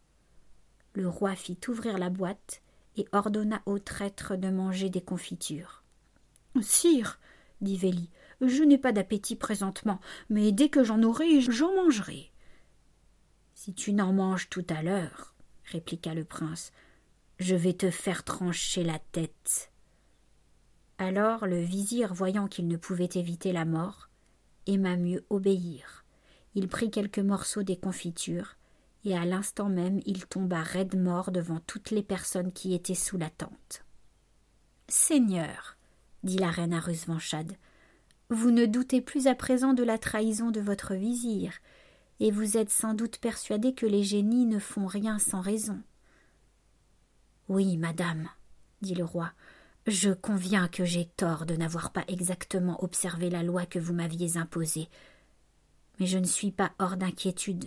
Le 0.94 1.08
roi 1.08 1.34
fit 1.34 1.58
ouvrir 1.68 1.98
la 1.98 2.10
boîte 2.10 2.62
et 2.96 3.06
ordonna 3.12 3.62
au 3.66 3.78
traître 3.78 4.36
de 4.36 4.48
manger 4.48 4.88
des 4.88 5.00
confitures. 5.00 5.82
Sire, 6.62 7.20
dit 7.60 7.76
Véli, 7.76 8.10
je 8.40 8.62
n'ai 8.62 8.78
pas 8.78 8.92
d'appétit 8.92 9.36
présentement, 9.36 10.00
mais 10.28 10.52
dès 10.52 10.68
que 10.68 10.84
j'en 10.84 11.02
aurai, 11.02 11.40
j'en 11.40 11.74
mangerai. 11.74 12.30
Si 13.54 13.74
tu 13.74 13.92
n'en 13.92 14.12
manges 14.12 14.48
tout 14.48 14.66
à 14.68 14.82
l'heure, 14.82 15.34
répliqua 15.64 16.14
le 16.14 16.24
prince, 16.24 16.72
je 17.38 17.54
vais 17.54 17.74
te 17.74 17.90
faire 17.90 18.24
trancher 18.24 18.84
la 18.84 18.98
tête. 19.12 19.70
Alors 20.98 21.46
le 21.46 21.60
vizir, 21.60 22.12
voyant 22.12 22.46
qu'il 22.46 22.68
ne 22.68 22.76
pouvait 22.76 23.08
éviter 23.14 23.52
la 23.52 23.64
mort, 23.64 24.08
aima 24.66 24.96
mieux 24.96 25.24
obéir. 25.30 26.04
Il 26.54 26.68
prit 26.68 26.90
quelques 26.90 27.18
morceaux 27.18 27.62
des 27.62 27.78
confitures, 27.78 28.56
et 29.04 29.16
à 29.16 29.24
l'instant 29.24 29.68
même 29.68 30.00
il 30.04 30.26
tomba 30.26 30.62
raide 30.62 30.98
mort 30.98 31.30
devant 31.30 31.60
toutes 31.60 31.90
les 31.90 32.02
personnes 32.02 32.52
qui 32.52 32.74
étaient 32.74 32.94
sous 32.94 33.16
la 33.16 33.30
tente. 33.30 33.84
Seigneur, 34.88 35.76
dit 36.22 36.38
la 36.38 36.50
reine 36.50 36.74
à 36.74 36.80
Rusvanchad, 36.80 37.52
vous 38.30 38.52
ne 38.52 38.64
doutez 38.64 39.00
plus 39.00 39.26
à 39.26 39.34
présent 39.34 39.74
de 39.74 39.82
la 39.82 39.98
trahison 39.98 40.52
de 40.52 40.60
votre 40.60 40.94
vizir, 40.94 41.52
et 42.20 42.30
vous 42.30 42.56
êtes 42.56 42.70
sans 42.70 42.94
doute 42.94 43.18
persuadé 43.18 43.74
que 43.74 43.86
les 43.86 44.04
génies 44.04 44.46
ne 44.46 44.60
font 44.60 44.86
rien 44.86 45.18
sans 45.18 45.40
raison. 45.40 45.82
Oui, 47.48 47.76
madame, 47.76 48.28
dit 48.82 48.94
le 48.94 49.04
roi, 49.04 49.32
je 49.88 50.10
conviens 50.10 50.68
que 50.68 50.84
j'ai 50.84 51.06
tort 51.06 51.44
de 51.44 51.56
n'avoir 51.56 51.90
pas 51.92 52.04
exactement 52.06 52.82
observé 52.84 53.30
la 53.30 53.42
loi 53.42 53.66
que 53.66 53.80
vous 53.80 53.94
m'aviez 53.94 54.36
imposée. 54.36 54.88
Mais 55.98 56.06
je 56.06 56.18
ne 56.18 56.24
suis 56.24 56.52
pas 56.52 56.70
hors 56.78 56.96
d'inquiétude. 56.96 57.66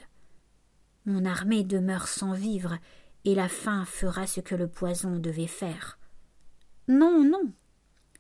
Mon 1.06 1.26
armée 1.26 1.66
demeure 1.66 2.08
sans 2.08 2.32
vivre, 2.32 2.78
et 3.26 3.36
la 3.36 3.50
faim 3.50 3.84
fera 3.86 4.28
ce 4.28 4.40
que 4.40 4.56
le 4.56 4.70
poison 4.70 5.18
devait 5.18 5.48
faire. 5.48 6.00
Non, 6.88 7.24
non, 7.24 7.52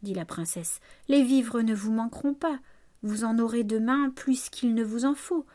dit 0.03 0.13
la 0.13 0.25
princesse. 0.25 0.79
Les 1.07 1.23
vivres 1.23 1.61
ne 1.61 1.73
vous 1.73 1.91
manqueront 1.91 2.33
pas. 2.33 2.59
Vous 3.01 3.23
en 3.23 3.39
aurez 3.39 3.63
demain 3.63 4.09
plus 4.11 4.49
qu'il 4.49 4.73
ne 4.75 4.83
vous 4.83 5.05
en 5.05 5.15
faut. 5.15 5.45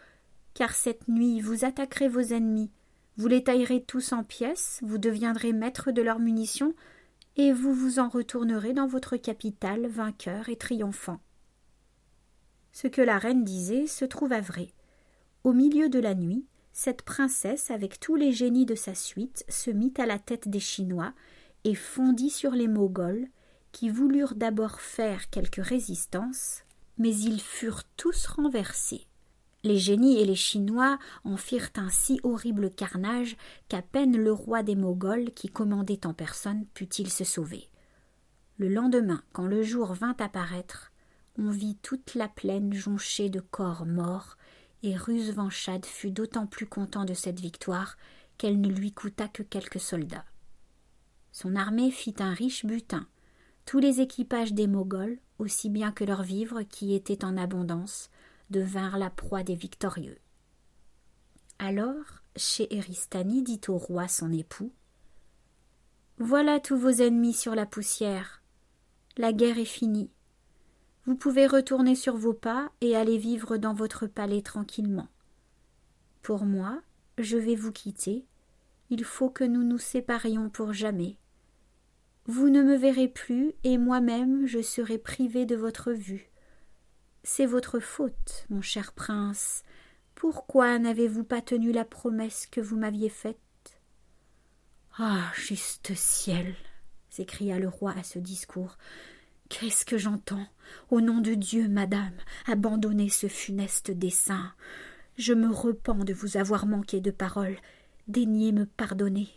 Car 0.54 0.74
cette 0.74 1.06
nuit 1.08 1.40
vous 1.40 1.64
attaquerez 1.64 2.08
vos 2.08 2.20
ennemis. 2.20 2.70
Vous 3.16 3.28
les 3.28 3.42
taillerez 3.42 3.82
tous 3.82 4.12
en 4.12 4.22
pièces, 4.22 4.80
vous 4.82 4.98
deviendrez 4.98 5.52
maître 5.52 5.90
de 5.90 6.02
leurs 6.02 6.20
munitions, 6.20 6.74
et 7.36 7.52
vous 7.52 7.72
vous 7.72 7.98
en 7.98 8.08
retournerez 8.08 8.72
dans 8.72 8.86
votre 8.86 9.16
capitale 9.16 9.86
vainqueur 9.86 10.48
et 10.48 10.56
triomphant. 10.56 11.20
Ce 12.72 12.86
que 12.86 13.02
la 13.02 13.18
reine 13.18 13.44
disait 13.44 13.86
se 13.86 14.04
trouva 14.04 14.40
vrai. 14.40 14.68
Au 15.42 15.52
milieu 15.52 15.88
de 15.88 15.98
la 15.98 16.14
nuit, 16.14 16.46
cette 16.72 17.02
princesse, 17.02 17.72
avec 17.72 17.98
tous 17.98 18.14
les 18.14 18.30
génies 18.30 18.66
de 18.66 18.76
sa 18.76 18.94
suite, 18.94 19.44
se 19.48 19.70
mit 19.70 19.94
à 19.98 20.06
la 20.06 20.20
tête 20.20 20.48
des 20.48 20.60
Chinois 20.60 21.12
et 21.64 21.74
fondit 21.74 22.30
sur 22.30 22.52
les 22.52 22.68
Moghols, 22.68 23.26
qui 23.72 23.90
voulurent 23.90 24.34
d'abord 24.34 24.80
faire 24.80 25.30
quelque 25.30 25.60
résistance, 25.60 26.62
mais 26.98 27.14
ils 27.14 27.40
furent 27.40 27.84
tous 27.96 28.26
renversés. 28.26 29.06
Les 29.64 29.78
génies 29.78 30.18
et 30.18 30.24
les 30.24 30.36
Chinois 30.36 30.98
en 31.24 31.36
firent 31.36 31.70
un 31.76 31.90
si 31.90 32.20
horrible 32.22 32.70
carnage 32.70 33.36
qu'à 33.68 33.82
peine 33.82 34.16
le 34.16 34.32
roi 34.32 34.62
des 34.62 34.76
Moghols, 34.76 35.32
qui 35.34 35.48
commandait 35.48 36.06
en 36.06 36.14
personne, 36.14 36.64
put-il 36.74 37.10
se 37.10 37.24
sauver. 37.24 37.68
Le 38.58 38.68
lendemain, 38.68 39.22
quand 39.32 39.46
le 39.46 39.62
jour 39.62 39.94
vint 39.94 40.16
apparaître, 40.18 40.92
on 41.38 41.50
vit 41.50 41.76
toute 41.76 42.14
la 42.14 42.28
plaine 42.28 42.72
jonchée 42.72 43.30
de 43.30 43.40
corps 43.40 43.86
morts, 43.86 44.36
et 44.82 44.96
Rusvanchad 44.96 45.84
fut 45.84 46.10
d'autant 46.10 46.46
plus 46.46 46.66
content 46.66 47.04
de 47.04 47.14
cette 47.14 47.40
victoire 47.40 47.96
qu'elle 48.36 48.60
ne 48.60 48.68
lui 48.68 48.92
coûta 48.92 49.26
que 49.28 49.42
quelques 49.42 49.80
soldats. 49.80 50.24
Son 51.32 51.56
armée 51.56 51.90
fit 51.90 52.14
un 52.20 52.32
riche 52.32 52.64
butin, 52.64 53.06
tous 53.68 53.80
les 53.80 54.00
équipages 54.00 54.54
des 54.54 54.66
Moghols, 54.66 55.18
aussi 55.38 55.68
bien 55.68 55.92
que 55.92 56.02
leurs 56.02 56.22
vivres 56.22 56.62
qui 56.62 56.94
étaient 56.94 57.22
en 57.22 57.36
abondance, 57.36 58.08
devinrent 58.48 58.96
la 58.96 59.10
proie 59.10 59.42
des 59.42 59.56
victorieux. 59.56 60.16
Alors, 61.58 62.22
Scheheristani 62.34 63.42
dit 63.42 63.60
au 63.68 63.76
roi 63.76 64.08
son 64.08 64.32
époux 64.32 64.72
Voilà 66.16 66.60
tous 66.60 66.78
vos 66.78 66.88
ennemis 66.88 67.34
sur 67.34 67.54
la 67.54 67.66
poussière. 67.66 68.42
La 69.18 69.34
guerre 69.34 69.58
est 69.58 69.66
finie. 69.66 70.08
Vous 71.04 71.14
pouvez 71.14 71.46
retourner 71.46 71.94
sur 71.94 72.16
vos 72.16 72.32
pas 72.32 72.72
et 72.80 72.96
aller 72.96 73.18
vivre 73.18 73.58
dans 73.58 73.74
votre 73.74 74.06
palais 74.06 74.40
tranquillement. 74.40 75.08
Pour 76.22 76.46
moi, 76.46 76.80
je 77.18 77.36
vais 77.36 77.54
vous 77.54 77.72
quitter. 77.72 78.24
Il 78.88 79.04
faut 79.04 79.28
que 79.28 79.44
nous 79.44 79.62
nous 79.62 79.76
séparions 79.76 80.48
pour 80.48 80.72
jamais. 80.72 81.18
Vous 82.28 82.50
ne 82.50 82.62
me 82.62 82.76
verrez 82.76 83.08
plus, 83.08 83.54
et 83.64 83.78
moi-même 83.78 84.46
je 84.46 84.60
serai 84.60 84.98
privé 84.98 85.46
de 85.46 85.56
votre 85.56 85.92
vue. 85.92 86.30
C'est 87.24 87.46
votre 87.46 87.80
faute, 87.80 88.44
mon 88.50 88.60
cher 88.60 88.92
prince. 88.92 89.62
Pourquoi 90.14 90.78
n'avez-vous 90.78 91.24
pas 91.24 91.40
tenu 91.40 91.72
la 91.72 91.86
promesse 91.86 92.46
que 92.46 92.60
vous 92.60 92.76
m'aviez 92.76 93.08
faite? 93.08 93.38
Ah, 94.98 95.32
juste 95.34 95.94
ciel 95.94 96.54
s'écria 97.08 97.58
le 97.58 97.68
roi 97.68 97.94
à 97.98 98.02
ce 98.02 98.18
discours. 98.18 98.76
Qu'est-ce 99.48 99.86
que 99.86 99.96
j'entends? 99.96 100.46
Au 100.90 101.00
nom 101.00 101.20
de 101.20 101.32
Dieu, 101.32 101.66
madame, 101.66 102.14
abandonnez 102.46 103.08
ce 103.08 103.26
funeste 103.26 103.90
dessein. 103.90 104.52
Je 105.16 105.32
me 105.32 105.50
repens 105.50 106.04
de 106.04 106.12
vous 106.12 106.36
avoir 106.36 106.66
manqué 106.66 107.00
de 107.00 107.10
parole. 107.10 107.56
Daignez 108.06 108.52
me 108.52 108.66
pardonner. 108.66 109.28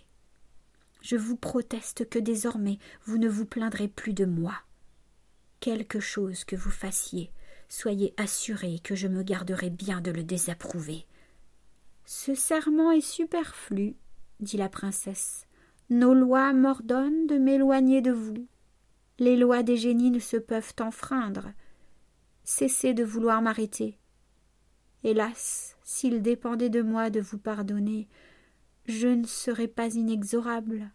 Je 1.01 1.15
vous 1.15 1.35
proteste 1.35 2.07
que 2.09 2.19
désormais 2.19 2.77
vous 3.05 3.17
ne 3.17 3.27
vous 3.27 3.45
plaindrez 3.45 3.87
plus 3.87 4.13
de 4.13 4.25
moi. 4.25 4.53
quelque 5.59 5.99
chose 5.99 6.43
que 6.43 6.55
vous 6.55 6.71
fassiez, 6.71 7.31
soyez 7.69 8.15
assuré 8.17 8.79
que 8.83 8.95
je 8.95 9.07
me 9.07 9.21
garderai 9.21 9.69
bien 9.69 10.01
de 10.01 10.09
le 10.09 10.23
désapprouver. 10.23 11.05
Ce 12.05 12.33
serment 12.33 12.91
est 12.91 12.99
superflu, 12.99 13.95
dit 14.39 14.57
la 14.57 14.69
princesse. 14.69 15.45
Nos 15.91 16.15
lois 16.15 16.51
m'ordonnent 16.53 17.27
de 17.27 17.37
m'éloigner 17.37 18.01
de 18.01 18.11
vous. 18.11 18.47
Les 19.19 19.37
lois 19.37 19.61
des 19.61 19.77
génies 19.77 20.09
ne 20.09 20.19
se 20.19 20.37
peuvent 20.37 20.73
enfreindre. 20.79 21.51
Cessez 22.43 22.95
de 22.95 23.03
vouloir 23.03 23.41
m'arrêter. 23.43 23.99
Hélas, 25.03 25.75
s'il 25.83 26.21
dépendait 26.23 26.69
de 26.69 26.81
moi 26.81 27.09
de 27.09 27.19
vous 27.19 27.37
pardonner, 27.37 28.07
je 28.85 29.07
ne 29.07 29.25
serais 29.25 29.67
pas 29.67 29.93
inexorable. 29.93 30.91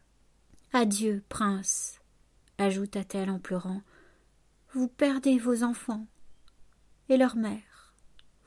Adieu, 0.73 1.23
prince, 1.29 2.01
ajouta-t-elle 2.59 3.31
en 3.31 3.39
pleurant. 3.39 3.83
Vous 4.73 4.89
perdez 4.89 5.39
vos 5.39 5.63
enfants 5.63 6.07
et 7.09 7.17
leur 7.17 7.37
mère. 7.37 7.95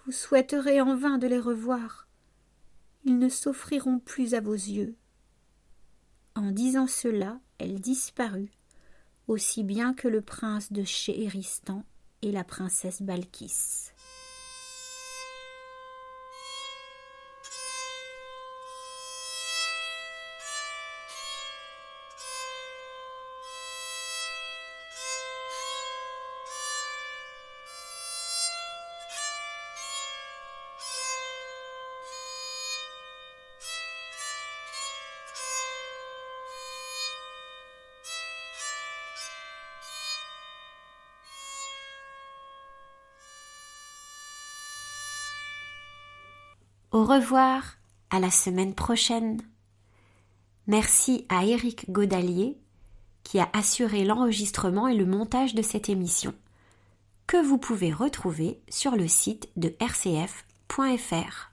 Vous 0.06 0.12
souhaiterez 0.12 0.82
en 0.82 0.96
vain 0.96 1.18
de 1.18 1.28
les 1.28 1.40
revoir. 1.40 2.08
Ils 3.06 3.18
ne 3.18 3.30
s'offriront 3.30 4.00
plus 4.00 4.34
à 4.34 4.42
vos 4.42 4.54
yeux. 4.54 4.96
En 6.36 6.52
disant 6.52 6.88
cela, 6.88 7.40
elle 7.58 7.80
disparut, 7.80 8.52
aussi 9.28 9.64
bien 9.64 9.94
que 9.94 10.08
le 10.08 10.22
prince 10.22 10.72
de 10.72 10.84
Chéhéristan 10.84 11.84
et 12.22 12.32
la 12.32 12.44
princesse 12.44 13.02
Balkis. 13.02 13.92
Au 46.92 47.04
revoir, 47.04 47.78
à 48.10 48.20
la 48.20 48.32
semaine 48.32 48.74
prochaine. 48.74 49.42
Merci 50.66 51.28
à 51.30 51.46
Éric 51.46 51.92
Godalier 51.92 52.58
qui 53.24 53.40
a 53.40 53.48
assuré 53.54 54.06
l'enregistrement 54.06 54.88
et 54.88 54.96
le 54.96 55.06
montage 55.06 55.54
de 55.54 55.62
cette 55.62 55.90
émission, 55.90 56.34
que 57.28 57.38
vous 57.38 57.60
pouvez 57.60 57.94
retrouver 57.94 58.60
sur 58.70 58.96
le 58.96 59.08
site 59.08 59.50
de 59.56 59.76
rcf.fr. 59.80 61.52